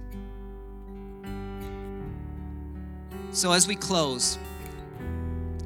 So, 3.32 3.50
as 3.50 3.66
we 3.66 3.74
close, 3.74 4.38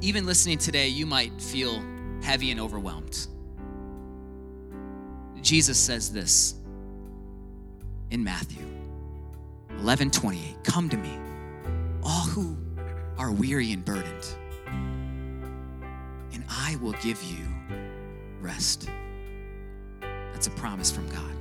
even 0.01 0.25
listening 0.25 0.57
today, 0.57 0.87
you 0.87 1.05
might 1.05 1.39
feel 1.39 1.85
heavy 2.23 2.49
and 2.49 2.59
overwhelmed. 2.59 3.27
Jesus 5.41 5.77
says 5.77 6.11
this 6.11 6.55
in 8.09 8.23
Matthew 8.23 8.65
11 9.81 10.09
28 10.09 10.63
Come 10.63 10.89
to 10.89 10.97
me, 10.97 11.15
all 12.01 12.23
who 12.23 12.57
are 13.19 13.31
weary 13.31 13.71
and 13.71 13.85
burdened, 13.85 14.35
I 16.49 16.77
will 16.81 16.93
give 16.93 17.21
you 17.23 17.45
rest. 18.41 18.89
That's 20.33 20.47
a 20.47 20.51
promise 20.51 20.91
from 20.91 21.07
God. 21.09 21.37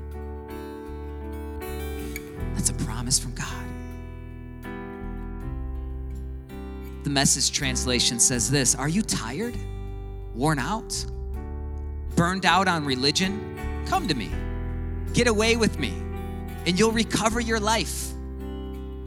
That's 2.54 2.70
a 2.70 2.74
promise 2.84 3.18
from 3.18 3.34
God. 3.34 3.46
The 7.04 7.10
message 7.10 7.52
translation 7.52 8.18
says 8.18 8.50
this 8.50 8.74
Are 8.74 8.88
you 8.88 9.02
tired, 9.02 9.56
worn 10.34 10.58
out, 10.58 10.92
burned 12.16 12.44
out 12.44 12.66
on 12.66 12.84
religion? 12.84 13.84
Come 13.86 14.08
to 14.08 14.14
me. 14.14 14.30
Get 15.12 15.28
away 15.28 15.56
with 15.56 15.78
me, 15.78 15.94
and 16.66 16.78
you'll 16.78 16.92
recover 16.92 17.40
your 17.40 17.60
life. 17.60 18.12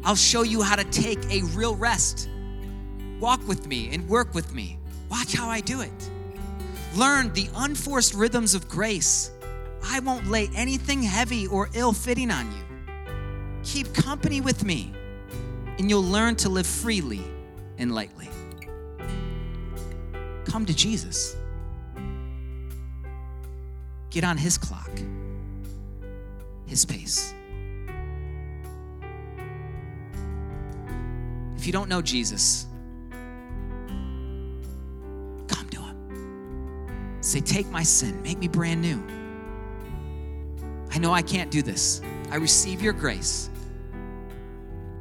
I'll 0.03 0.15
show 0.15 0.43
you 0.43 0.61
how 0.61 0.75
to 0.77 0.85
take 0.85 1.19
a 1.29 1.41
real 1.55 1.75
rest. 1.75 2.29
Walk 3.19 3.45
with 3.47 3.67
me 3.67 3.89
and 3.93 4.07
work 4.07 4.33
with 4.33 4.53
me. 4.55 4.78
Watch 5.09 5.33
how 5.33 5.49
I 5.49 5.61
do 5.61 5.81
it. 5.81 6.09
Learn 6.95 7.33
the 7.33 7.49
unforced 7.55 8.13
rhythms 8.13 8.53
of 8.53 8.67
grace. 8.67 9.31
I 9.83 9.99
won't 9.99 10.27
lay 10.27 10.49
anything 10.55 11.01
heavy 11.01 11.47
or 11.47 11.69
ill 11.73 11.93
fitting 11.93 12.31
on 12.31 12.51
you. 12.51 12.63
Keep 13.63 13.93
company 13.93 14.41
with 14.41 14.63
me, 14.63 14.93
and 15.77 15.89
you'll 15.89 16.03
learn 16.03 16.35
to 16.37 16.49
live 16.49 16.67
freely 16.67 17.23
and 17.77 17.93
lightly. 17.93 18.29
Come 20.45 20.65
to 20.65 20.73
Jesus. 20.73 21.35
Get 24.09 24.23
on 24.23 24.37
his 24.37 24.57
clock, 24.57 24.89
his 26.65 26.85
pace. 26.85 27.33
If 31.55 31.67
you 31.67 31.73
don't 31.73 31.89
know 31.89 32.01
Jesus, 32.01 32.65
Say, 37.29 37.41
Take 37.41 37.69
my 37.69 37.83
sin, 37.83 38.23
make 38.23 38.39
me 38.39 38.47
brand 38.47 38.81
new. 38.81 38.99
I 40.89 40.97
know 40.97 41.13
I 41.13 41.21
can't 41.21 41.51
do 41.51 41.61
this. 41.61 42.01
I 42.31 42.37
receive 42.37 42.81
your 42.81 42.91
grace. 42.91 43.51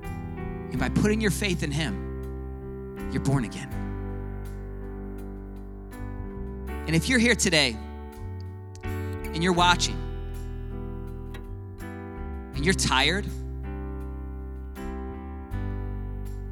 And 0.02 0.78
by 0.78 0.90
putting 0.90 1.22
your 1.22 1.30
faith 1.30 1.62
in 1.62 1.70
him, 1.70 3.08
you're 3.14 3.22
born 3.22 3.46
again. 3.46 3.70
And 6.86 6.94
if 6.94 7.08
you're 7.08 7.18
here 7.18 7.34
today 7.34 7.74
and 8.84 9.42
you're 9.42 9.54
watching 9.54 9.96
and 11.80 12.62
you're 12.62 12.74
tired, 12.74 13.24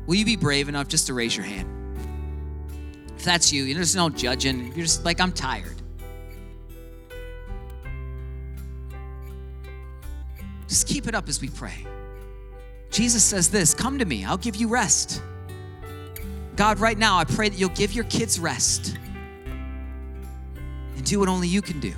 will 0.06 0.14
you 0.14 0.24
be 0.24 0.36
brave 0.36 0.70
enough 0.70 0.88
just 0.88 1.06
to 1.08 1.12
raise 1.12 1.36
your 1.36 1.44
hand? 1.44 1.75
If 3.16 3.24
that's 3.24 3.52
you, 3.52 3.72
there's 3.74 3.96
no 3.96 4.10
judging. 4.10 4.66
You're 4.68 4.86
just 4.86 5.04
like, 5.04 5.20
I'm 5.20 5.32
tired. 5.32 5.76
Just 10.68 10.86
keep 10.86 11.06
it 11.06 11.14
up 11.14 11.28
as 11.28 11.40
we 11.40 11.48
pray. 11.48 11.86
Jesus 12.90 13.22
says 13.22 13.50
this 13.50 13.74
Come 13.74 13.98
to 13.98 14.04
me, 14.04 14.24
I'll 14.24 14.36
give 14.36 14.56
you 14.56 14.68
rest. 14.68 15.22
God, 16.56 16.78
right 16.78 16.96
now, 16.96 17.18
I 17.18 17.24
pray 17.24 17.48
that 17.48 17.58
you'll 17.58 17.68
give 17.70 17.92
your 17.92 18.04
kids 18.04 18.40
rest 18.40 18.96
and 20.96 21.04
do 21.04 21.20
what 21.20 21.28
only 21.28 21.48
you 21.48 21.60
can 21.60 21.80
do. 21.80 21.92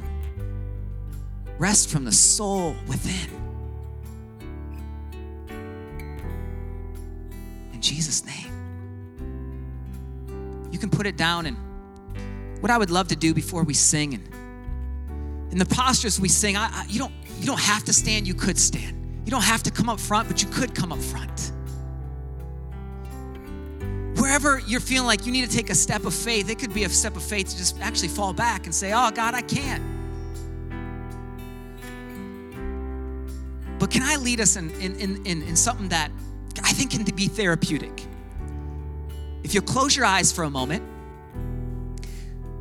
Rest 1.59 1.90
from 1.90 2.04
the 2.04 2.12
soul 2.12 2.74
within. 2.87 3.31
In 7.72 7.81
Jesus' 7.81 8.24
name. 8.24 8.38
You 10.78 10.80
can 10.80 10.90
put 10.90 11.08
it 11.08 11.16
down 11.16 11.46
and 11.46 11.56
what 12.60 12.70
I 12.70 12.78
would 12.78 12.88
love 12.88 13.08
to 13.08 13.16
do 13.16 13.34
before 13.34 13.64
we 13.64 13.74
sing 13.74 14.14
and 14.14 14.28
in 15.50 15.58
the 15.58 15.66
postures 15.66 16.20
we 16.20 16.28
sing, 16.28 16.56
I, 16.56 16.66
I, 16.66 16.86
you 16.88 17.00
don't 17.00 17.12
you 17.40 17.46
don't 17.46 17.58
have 17.58 17.82
to 17.86 17.92
stand, 17.92 18.28
you 18.28 18.34
could 18.34 18.56
stand. 18.56 19.24
You 19.24 19.32
don't 19.32 19.42
have 19.42 19.64
to 19.64 19.72
come 19.72 19.88
up 19.88 19.98
front, 19.98 20.28
but 20.28 20.40
you 20.40 20.48
could 20.48 20.76
come 20.76 20.92
up 20.92 21.00
front. 21.00 21.50
Wherever 24.20 24.60
you're 24.68 24.78
feeling 24.78 25.08
like 25.08 25.26
you 25.26 25.32
need 25.32 25.50
to 25.50 25.56
take 25.56 25.68
a 25.68 25.74
step 25.74 26.04
of 26.04 26.14
faith, 26.14 26.48
it 26.48 26.60
could 26.60 26.72
be 26.72 26.84
a 26.84 26.88
step 26.88 27.16
of 27.16 27.24
faith 27.24 27.48
to 27.48 27.56
just 27.56 27.80
actually 27.80 28.08
fall 28.08 28.32
back 28.32 28.66
and 28.66 28.74
say, 28.74 28.92
Oh, 28.92 29.10
God, 29.10 29.34
I 29.34 29.42
can't. 29.42 29.82
But 33.80 33.90
can 33.90 34.04
I 34.04 34.14
lead 34.14 34.40
us 34.40 34.54
in, 34.54 34.70
in, 34.80 34.94
in, 35.26 35.42
in, 35.42 35.56
something 35.56 35.88
that 35.88 36.12
I 36.62 36.72
think 36.72 36.92
can 36.92 37.02
be 37.02 37.26
therapeutic? 37.26 38.06
If 39.48 39.54
you 39.54 39.62
close 39.62 39.96
your 39.96 40.04
eyes 40.04 40.30
for 40.30 40.44
a 40.44 40.50
moment, 40.50 40.82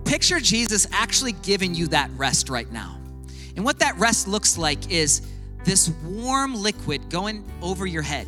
picture 0.05 0.39
Jesus 0.39 0.87
actually 0.93 1.33
giving 1.33 1.75
you 1.75 1.87
that 1.87 2.09
rest 2.15 2.47
right 2.47 2.71
now. 2.71 2.97
And 3.57 3.65
what 3.65 3.79
that 3.79 3.97
rest 3.97 4.25
looks 4.25 4.57
like 4.57 4.89
is 4.89 5.21
this 5.65 5.89
warm 6.05 6.55
liquid 6.55 7.09
going 7.09 7.43
over 7.61 7.85
your 7.85 8.03
head. 8.03 8.25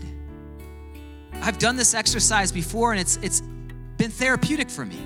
I've 1.36 1.58
done 1.58 1.78
this 1.78 1.94
exercise 1.94 2.52
before 2.52 2.92
and 2.92 3.00
it's 3.00 3.16
it's 3.22 3.42
been 3.96 4.12
therapeutic 4.12 4.70
for 4.70 4.86
me. 4.86 5.00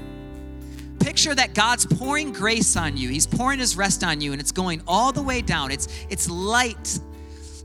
Picture 0.99 1.35
that 1.35 1.53
God's 1.53 1.85
pouring 1.85 2.33
grace 2.33 2.75
on 2.75 2.97
you. 2.97 3.09
He's 3.09 3.27
pouring 3.27 3.59
his 3.59 3.77
rest 3.77 4.03
on 4.03 4.19
you 4.19 4.31
and 4.31 4.41
it's 4.41 4.51
going 4.51 4.81
all 4.87 5.11
the 5.11 5.21
way 5.21 5.43
down. 5.43 5.69
It's 5.69 5.87
it's 6.09 6.27
light 6.27 6.99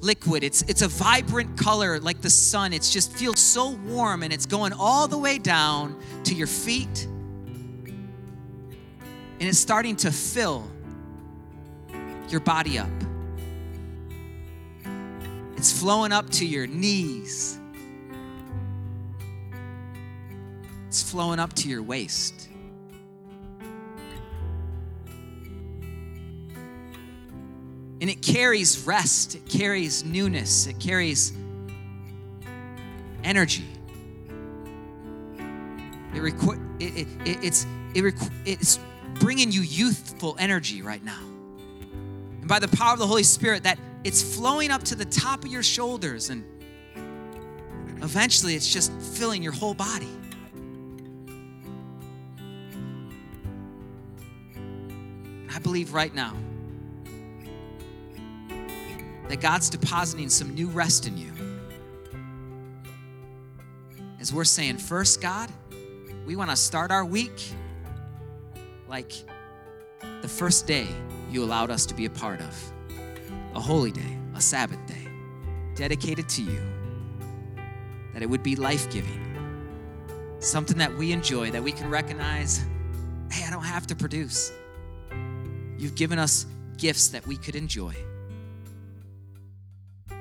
liquid. 0.01 0.45
It's 0.45 0.63
it's 0.63 0.83
a 0.83 0.89
vibrant 0.89 1.59
color 1.59 1.99
like 2.01 2.21
the 2.21 2.31
sun. 2.31 2.73
It's 2.73 2.93
just 2.93 3.13
feels 3.13 3.39
so 3.39 3.71
warm 3.71 4.23
and 4.23 4.33
it's 4.33 4.47
going 4.47 4.73
all 4.73 5.09
the 5.09 5.19
way 5.19 5.39
down 5.39 6.01
to 6.25 6.35
your 6.35 6.47
feet. 6.47 7.07
And 9.41 9.49
it's 9.49 9.59
starting 9.59 9.97
to 9.97 10.11
fill 10.11 10.69
your 12.29 12.41
body 12.41 12.79
up. 12.79 12.89
It's 15.57 15.73
flowing 15.79 16.13
up 16.13 16.31
to 16.31 16.47
your 16.47 16.67
knees. 16.67 17.59
It's 20.89 21.03
flowing 21.03 21.39
up 21.39 21.53
to 21.55 21.69
your 21.69 21.83
waist. 21.83 22.49
And 28.01 28.09
it 28.09 28.23
carries 28.23 28.87
rest, 28.87 29.35
it 29.35 29.49
carries 29.49 30.05
newness, 30.05 30.67
it 30.69 30.79
carries 30.79 31.33
energy. 33.25 33.67
It, 36.15 36.21
requ- 36.21 36.81
it, 36.81 36.97
it, 36.97 37.09
it 37.27 37.45
it's, 37.45 37.65
it 37.95 38.03
requ- 38.03 38.31
it's 38.45 38.79
bringing 39.15 39.51
you 39.51 39.63
youthful 39.63 40.37
energy 40.39 40.81
right 40.81 41.03
now. 41.05 41.21
And 42.41 42.49
by 42.49 42.61
the 42.61 42.69
power 42.69 42.93
of 42.93 43.01
the 43.01 43.07
Holy 43.07 43.25
Spirit, 43.25 43.65
that 43.65 43.79
it's 44.05 44.23
flowing 44.37 44.71
up 44.71 44.85
to 44.85 44.95
the 44.95 45.05
top 45.05 45.45
of 45.45 45.51
your 45.51 45.65
shoulders, 45.65 46.31
and 46.31 46.45
eventually 48.01 48.55
it's 48.55 48.73
just 48.73 48.93
filling 48.93 49.43
your 49.43 49.53
whole 49.53 49.75
body. 49.75 50.09
I 55.53 55.59
believe 55.59 55.93
right 55.93 56.15
now 56.15 56.35
that 59.29 59.40
God's 59.40 59.70
depositing 59.70 60.29
some 60.29 60.54
new 60.54 60.68
rest 60.68 61.06
in 61.06 61.16
you. 61.16 61.33
As 64.20 64.33
we're 64.33 64.44
saying, 64.44 64.79
first, 64.79 65.20
God, 65.20 65.50
we 66.26 66.35
want 66.35 66.50
to 66.50 66.56
start 66.56 66.90
our 66.90 67.04
week 67.04 67.52
like 68.88 69.12
the 70.22 70.29
first 70.29 70.66
day 70.66 70.87
you 71.31 71.44
allowed 71.44 71.70
us 71.70 71.87
to 71.87 71.94
be 71.94 72.06
a 72.06 72.10
part 72.10 72.40
of 72.40 72.72
a 73.54 73.60
holy 73.60 73.92
day, 73.92 74.18
a 74.35 74.40
Sabbath 74.40 74.85
day, 74.87 75.08
dedicated 75.74 76.29
to 76.29 76.42
you, 76.42 76.60
that 78.12 78.22
it 78.22 78.26
would 78.29 78.42
be 78.42 78.56
life 78.56 78.90
giving, 78.90 80.37
something 80.38 80.79
that 80.79 80.94
we 80.96 81.12
enjoy, 81.12 81.50
that 81.50 81.62
we 81.62 81.72
can 81.72 81.88
recognize 81.90 82.64
hey, 83.31 83.44
I 83.46 83.50
don't 83.50 83.64
have 83.64 83.87
to 83.88 83.94
produce. 83.94 84.52
You've 85.76 85.94
given 85.94 86.18
us 86.18 86.46
gifts 86.76 87.08
that 87.08 87.26
we 87.26 87.37
could 87.37 87.56
enjoy, 87.56 87.94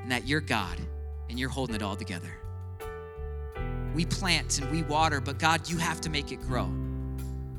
and 0.07 0.13
that 0.13 0.25
you're 0.25 0.39
God 0.39 0.79
and 1.29 1.37
you're 1.37 1.49
holding 1.49 1.75
it 1.75 1.81
all 1.81 1.97
together. 1.97 2.31
We 3.93 4.05
plant 4.05 4.61
and 4.61 4.71
we 4.71 4.81
water, 4.83 5.19
but 5.19 5.37
God, 5.37 5.69
you 5.69 5.75
have 5.79 5.99
to 5.99 6.09
make 6.09 6.31
it 6.31 6.39
grow. 6.39 6.71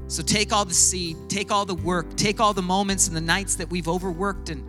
So 0.06 0.22
take 0.22 0.50
all 0.50 0.64
the 0.64 0.72
seed, 0.72 1.18
take 1.28 1.52
all 1.52 1.66
the 1.66 1.74
work, 1.74 2.16
take 2.16 2.40
all 2.40 2.54
the 2.54 2.62
moments 2.62 3.06
and 3.06 3.14
the 3.14 3.20
nights 3.20 3.56
that 3.56 3.68
we've 3.68 3.86
overworked 3.86 4.48
and 4.48 4.66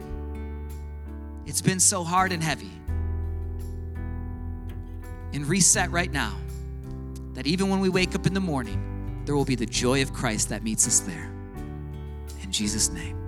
it's 1.45 1.61
been 1.61 1.79
so 1.79 2.03
hard 2.03 2.33
and 2.33 2.43
heavy. 2.43 2.69
And 5.31 5.47
reset 5.47 5.89
right 5.89 6.11
now 6.11 6.35
that 7.35 7.47
even 7.47 7.69
when 7.69 7.79
we 7.79 7.87
wake 7.87 8.13
up 8.13 8.27
in 8.27 8.33
the 8.33 8.41
morning, 8.41 9.21
there 9.23 9.37
will 9.37 9.45
be 9.45 9.55
the 9.55 9.65
joy 9.65 10.01
of 10.01 10.11
Christ 10.11 10.49
that 10.49 10.63
meets 10.63 10.85
us 10.85 10.99
there. 10.99 11.31
In 12.43 12.51
Jesus' 12.51 12.89
name, 12.89 13.18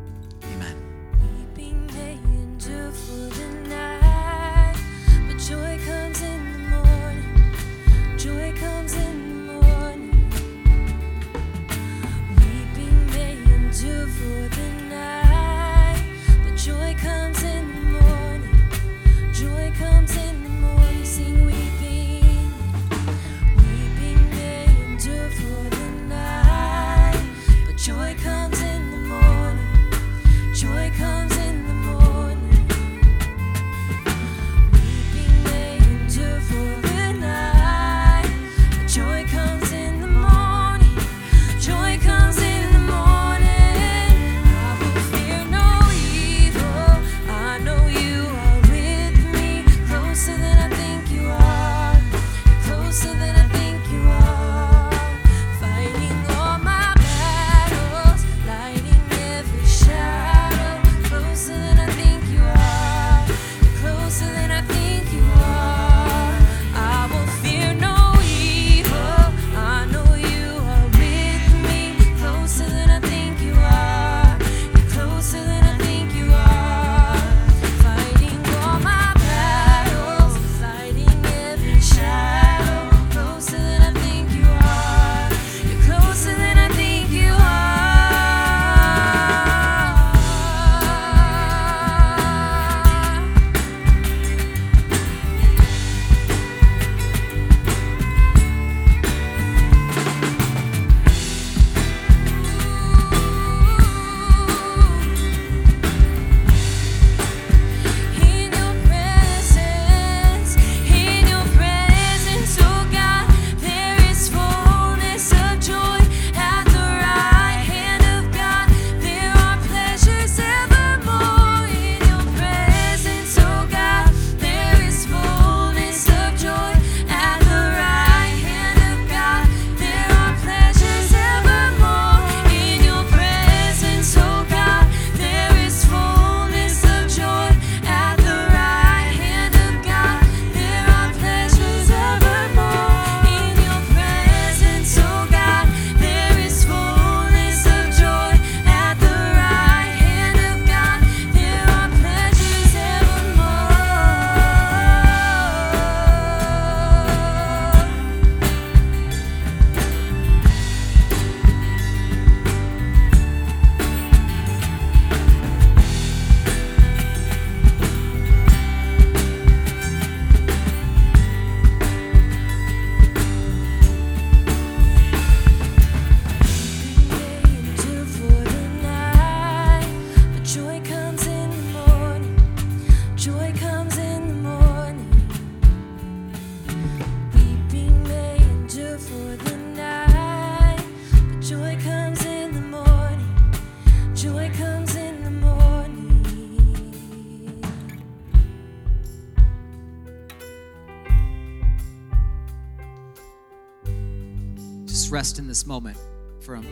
this 205.51 205.67
moment 205.67 205.97
for 206.39 206.55
a, 206.55 206.63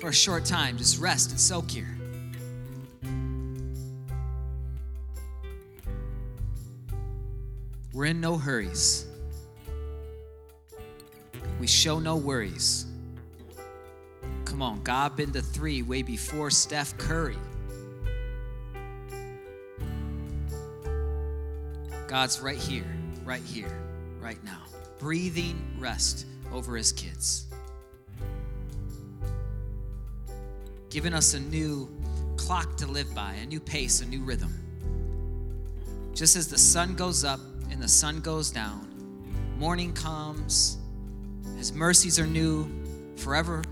for 0.00 0.08
a 0.08 0.12
short 0.12 0.46
time. 0.46 0.78
Just 0.78 0.98
rest 0.98 1.32
and 1.32 1.38
soak 1.38 1.70
here. 1.70 1.98
We're 7.92 8.06
in 8.06 8.22
no 8.22 8.38
hurries. 8.38 9.04
We 11.60 11.66
show 11.66 12.00
no 12.00 12.16
worries. 12.16 12.86
Come 14.46 14.62
on, 14.62 14.82
God 14.82 15.16
been 15.16 15.32
to 15.32 15.42
three 15.42 15.82
way 15.82 16.00
before 16.00 16.48
Steph 16.48 16.96
Curry. 16.96 17.36
God's 22.08 22.40
right 22.40 22.56
here, 22.56 22.90
right 23.26 23.42
here, 23.42 23.78
right 24.22 24.42
now, 24.42 24.62
breathing 25.00 25.60
rest 25.78 26.26
over 26.52 26.76
his 26.76 26.92
kids. 26.92 27.46
Giving 30.90 31.14
us 31.14 31.34
a 31.34 31.40
new 31.40 31.88
clock 32.36 32.76
to 32.76 32.86
live 32.86 33.12
by, 33.14 33.32
a 33.34 33.46
new 33.46 33.60
pace, 33.60 34.00
a 34.02 34.06
new 34.06 34.22
rhythm. 34.22 34.54
Just 36.14 36.36
as 36.36 36.48
the 36.48 36.58
sun 36.58 36.94
goes 36.94 37.24
up 37.24 37.40
and 37.70 37.82
the 37.82 37.88
sun 37.88 38.20
goes 38.20 38.50
down, 38.50 38.86
morning 39.58 39.92
comes, 39.92 40.78
his 41.56 41.72
mercies 41.72 42.18
are 42.20 42.26
new 42.26 42.68
forever 43.16 43.62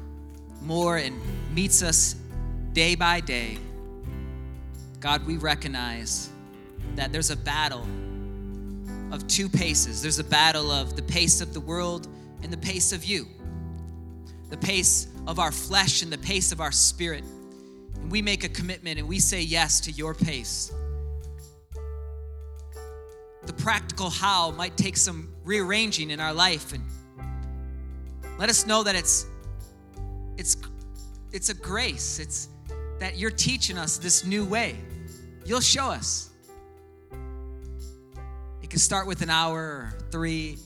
more 0.63 0.97
and 0.97 1.19
meets 1.55 1.83
us 1.83 2.17
day 2.73 2.95
by 2.95 3.21
day. 3.21 3.59
God, 5.01 5.27
we 5.27 5.37
recognize 5.37 6.31
that 6.97 7.13
there's 7.13 7.31
a 7.31 7.37
battle 7.37 7.87
of 9.13 9.27
two 9.27 9.49
paces. 9.49 10.03
There's 10.03 10.19
a 10.19 10.25
battle 10.25 10.71
of 10.71 10.97
the 10.97 11.03
pace 11.03 11.41
of 11.41 11.55
the 11.55 11.61
world 11.61 12.09
and 12.43 12.53
the 12.53 12.59
pace 12.59 12.93
of 12.93 13.05
you, 13.05 13.27
the 14.51 14.57
pace 14.57 15.09
of 15.27 15.39
our 15.39 15.53
flesh 15.53 16.03
and 16.03 16.13
the 16.13 16.19
pace 16.19 16.53
of 16.53 16.61
our 16.61 16.73
spirit. 16.73 17.25
And 17.97 18.11
we 18.11 18.23
make 18.23 18.45
a 18.45 18.49
commitment 18.49 18.99
and 18.99 19.09
we 19.09 19.19
say 19.19 19.43
yes 19.43 19.81
to 19.81 19.93
your 19.93 20.15
pace. 20.15 20.73
The 23.45 23.53
practical 23.55 24.11
how 24.11 24.51
might 24.53 24.77
take 24.77 24.97
some 24.97 25.35
rearranging 25.45 26.11
in 26.11 26.21
our 26.21 26.35
life 26.35 26.73
and 26.73 26.83
Let 28.39 28.49
us 28.51 28.67
know 28.67 28.83
that 28.85 28.95
it's 28.95 29.27
it's 30.37 30.57
it's 31.33 31.49
a 31.49 31.55
grace. 31.55 32.19
It's 32.19 32.49
that 33.01 33.19
you're 33.19 33.31
teaching 33.31 33.79
us 33.79 33.99
this 33.99 34.25
new 34.25 34.45
way. 34.45 34.77
You'll 35.45 35.61
show 35.61 35.87
us. 35.91 36.31
Can 38.71 38.79
start 38.79 39.07
with 39.07 39.23
an 39.23 39.31
hour 39.31 39.59
or 39.59 39.95
three. 40.11 40.59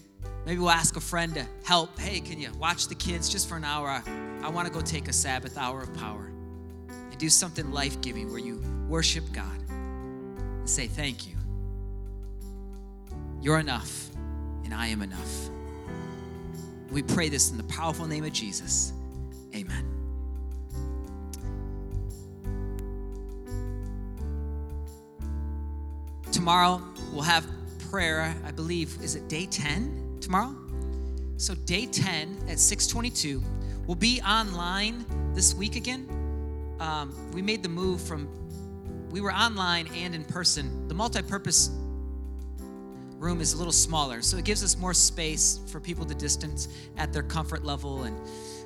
Maybe 0.45 0.59
we'll 0.59 0.71
ask 0.71 0.97
a 0.97 1.01
friend 1.01 1.35
to 1.35 1.47
help. 1.65 1.97
Hey, 1.99 2.19
can 2.19 2.41
you 2.41 2.51
watch 2.59 2.89
the 2.89 2.97
kids 2.97 3.29
just 3.29 3.49
for 3.49 3.57
an 3.57 3.65
hour? 3.65 3.89
I, 3.89 4.03
I 4.43 4.49
want 4.49 4.67
to 4.67 4.73
go 4.73 4.81
take 4.81 5.07
a 5.07 5.13
Sabbath 5.13 5.57
hour 5.57 5.83
of 5.83 5.95
power 5.95 6.33
and 6.89 7.19
do 7.19 7.29
something 7.29 7.71
life 7.71 8.01
giving 8.01 8.31
where 8.31 8.41
you 8.41 8.61
worship 8.89 9.25
God 9.33 9.57
and 9.69 10.69
say, 10.69 10.89
Thank 10.89 11.29
you. 11.29 11.37
You're 13.41 13.59
enough, 13.59 14.11
and 14.65 14.75
I 14.75 14.89
am 14.89 15.03
enough. 15.03 15.49
We 16.91 17.03
pray 17.03 17.29
this 17.29 17.51
in 17.53 17.57
the 17.57 17.65
powerful 17.65 18.07
name 18.07 18.25
of 18.25 18.33
Jesus. 18.33 18.93
Amen. 19.55 19.89
Tomorrow 26.33 26.83
we'll 27.13 27.23
have 27.23 27.47
prayer. 27.93 28.35
I 28.47 28.51
believe 28.53 28.97
is 29.03 29.17
it 29.17 29.29
day 29.29 29.45
10 29.45 30.17
tomorrow? 30.23 30.57
So 31.37 31.55
day 31.55 31.85
10 31.85 32.47
at 32.49 32.59
622. 32.59 33.43
We'll 33.87 33.97
be 33.97 34.19
online 34.23 35.05
this 35.35 35.55
week 35.55 35.77
again. 35.77 36.09
Um, 36.81 37.15
we 37.35 37.43
made 37.43 37.63
the 37.63 37.69
move 37.69 38.01
from 38.01 38.31
we 39.11 39.21
were 39.21 39.31
online 39.31 39.89
and 39.89 40.15
in 40.15 40.25
person. 40.25 40.89
The 40.89 40.95
multi-purpose 40.95 41.69
room 43.19 43.43
is 43.43 43.53
a 43.53 43.59
little 43.59 43.75
smaller, 43.75 44.23
so 44.23 44.39
it 44.39 44.47
gives 44.47 44.65
us 44.65 44.75
more 44.79 44.95
space 44.95 45.61
for 45.67 45.79
people 45.79 46.07
to 46.07 46.15
distance 46.15 46.69
at 46.97 47.13
their 47.13 47.23
comfort 47.23 47.63
level 47.63 48.05
and 48.05 48.19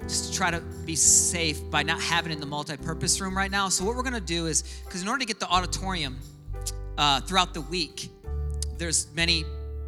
just 0.03 0.31
to 0.31 0.39
try 0.39 0.53
to 0.53 0.61
be 0.85 0.95
safe 0.95 1.69
by 1.69 1.83
not 1.83 2.01
having 2.01 2.31
in 2.31 2.39
the 2.39 2.47
multi-purpose 2.47 3.21
room 3.21 3.37
right 3.37 3.51
now. 3.51 3.71
So 3.71 3.85
what 3.85 3.97
we're 3.97 4.05
gonna 4.05 4.21
do 4.21 4.47
is, 4.47 4.63
because 4.85 5.03
in 5.03 5.09
order 5.09 5.19
to 5.19 5.27
get 5.27 5.41
the 5.41 5.49
auditorium 5.49 6.17
uh, 6.97 7.23
throughout 7.23 7.55
the 7.55 7.63
week, 7.63 8.11
there's 8.79 9.09
many 9.15 9.45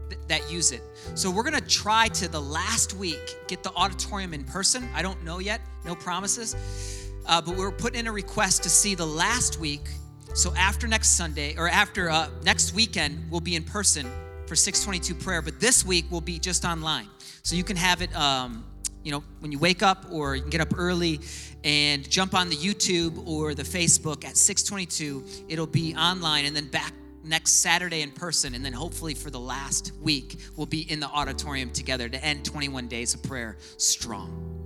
th- 0.09 0.21
that 0.29 0.51
use 0.51 0.73
it. 0.73 0.83
So 1.15 1.31
we're 1.31 1.43
gonna 1.43 1.61
try 1.61 2.09
to 2.09 2.29
the 2.29 2.41
last 2.41 2.95
week 2.95 3.37
get 3.47 3.63
the 3.63 3.73
auditorium 3.73 4.35
in 4.35 4.45
person. 4.45 4.89
I 4.95 5.03
don't 5.03 5.23
know 5.25 5.39
yet, 5.39 5.61
no 5.85 5.95
promises, 5.95 7.11
uh, 7.27 7.41
but 7.41 7.57
we're 7.57 7.73
putting 7.73 8.01
in 8.01 8.07
a 8.07 8.13
request 8.13 8.63
to 8.65 8.71
see 8.71 8.95
the 8.95 9.07
last 9.07 9.59
week. 9.59 9.89
So 10.35 10.55
after 10.55 10.87
next 10.87 11.17
Sunday 11.17 11.57
or 11.57 11.69
after 11.69 12.11
uh, 12.11 12.29
next 12.45 12.75
weekend, 12.75 13.31
we'll 13.31 13.41
be 13.41 13.57
in 13.57 13.65
person 13.65 14.11
for 14.47 14.57
622 14.57 15.15
prayer. 15.23 15.43
But 15.43 15.61
this 15.61 15.85
week 15.85 16.11
will 16.11 16.21
be 16.21 16.39
just 16.39 16.65
online, 16.65 17.09
so 17.43 17.57
you 17.57 17.65
can 17.65 17.77
have 17.77 18.03
it. 18.03 18.15
Um, 18.17 18.65
you 19.05 19.13
know, 19.13 19.23
when 19.41 19.53
you 19.53 19.59
wake 19.59 19.83
up, 19.83 20.07
or 20.11 20.35
you 20.35 20.43
can 20.43 20.51
get 20.51 20.61
up 20.61 20.77
early 20.77 21.21
and 21.65 22.09
jump 22.09 22.35
on 22.35 22.49
the 22.49 22.57
YouTube 22.57 23.27
or 23.27 23.55
the 23.55 23.63
Facebook 23.63 24.25
at 24.25 24.37
622. 24.37 25.47
It'll 25.49 25.67
be 25.67 25.95
online, 25.95 26.45
and 26.45 26.55
then 26.55 26.69
back 26.69 26.93
next 27.25 27.53
Saturday 27.53 28.03
in 28.03 28.11
person, 28.11 28.55
and 28.55 28.65
then 28.65 28.73
hopefully 28.73 29.15
for 29.15 29.31
the 29.31 29.41
last 29.41 29.93
week, 30.01 30.39
we'll 30.57 30.67
be 30.67 30.91
in 30.91 31.01
the 31.01 31.09
auditorium 31.09 31.71
together 31.71 32.09
to 32.09 32.25
end 32.25 32.45
21 32.45 32.89
days 32.89 33.15
of 33.15 33.23
prayer 33.23 33.57
strong. 33.77 34.59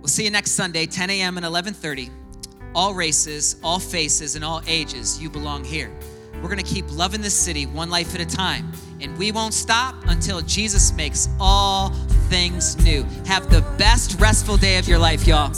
We'll 0.00 0.08
see 0.08 0.24
you 0.24 0.30
next 0.30 0.52
Sunday, 0.52 0.86
10 0.86 1.10
a.m. 1.10 1.36
and 1.36 1.46
11:30. 1.46 2.10
All 2.74 2.94
races, 2.94 3.56
all 3.62 3.78
faces, 3.78 4.36
and 4.36 4.44
all 4.44 4.62
ages, 4.66 5.20
you 5.20 5.28
belong 5.30 5.64
here. 5.64 5.90
We're 6.42 6.48
gonna 6.48 6.62
keep 6.62 6.84
loving 6.92 7.20
this 7.20 7.34
city 7.34 7.66
one 7.66 7.90
life 7.90 8.14
at 8.14 8.20
a 8.20 8.26
time, 8.26 8.70
and 9.00 9.16
we 9.18 9.32
won't 9.32 9.54
stop 9.54 9.96
until 10.06 10.40
Jesus 10.42 10.92
makes 10.92 11.28
all 11.40 11.90
things 12.28 12.76
new. 12.84 13.02
Have 13.26 13.50
the 13.50 13.62
best 13.76 14.20
restful 14.20 14.56
day 14.56 14.78
of 14.78 14.86
your 14.86 14.98
life, 14.98 15.26
y'all. 15.26 15.52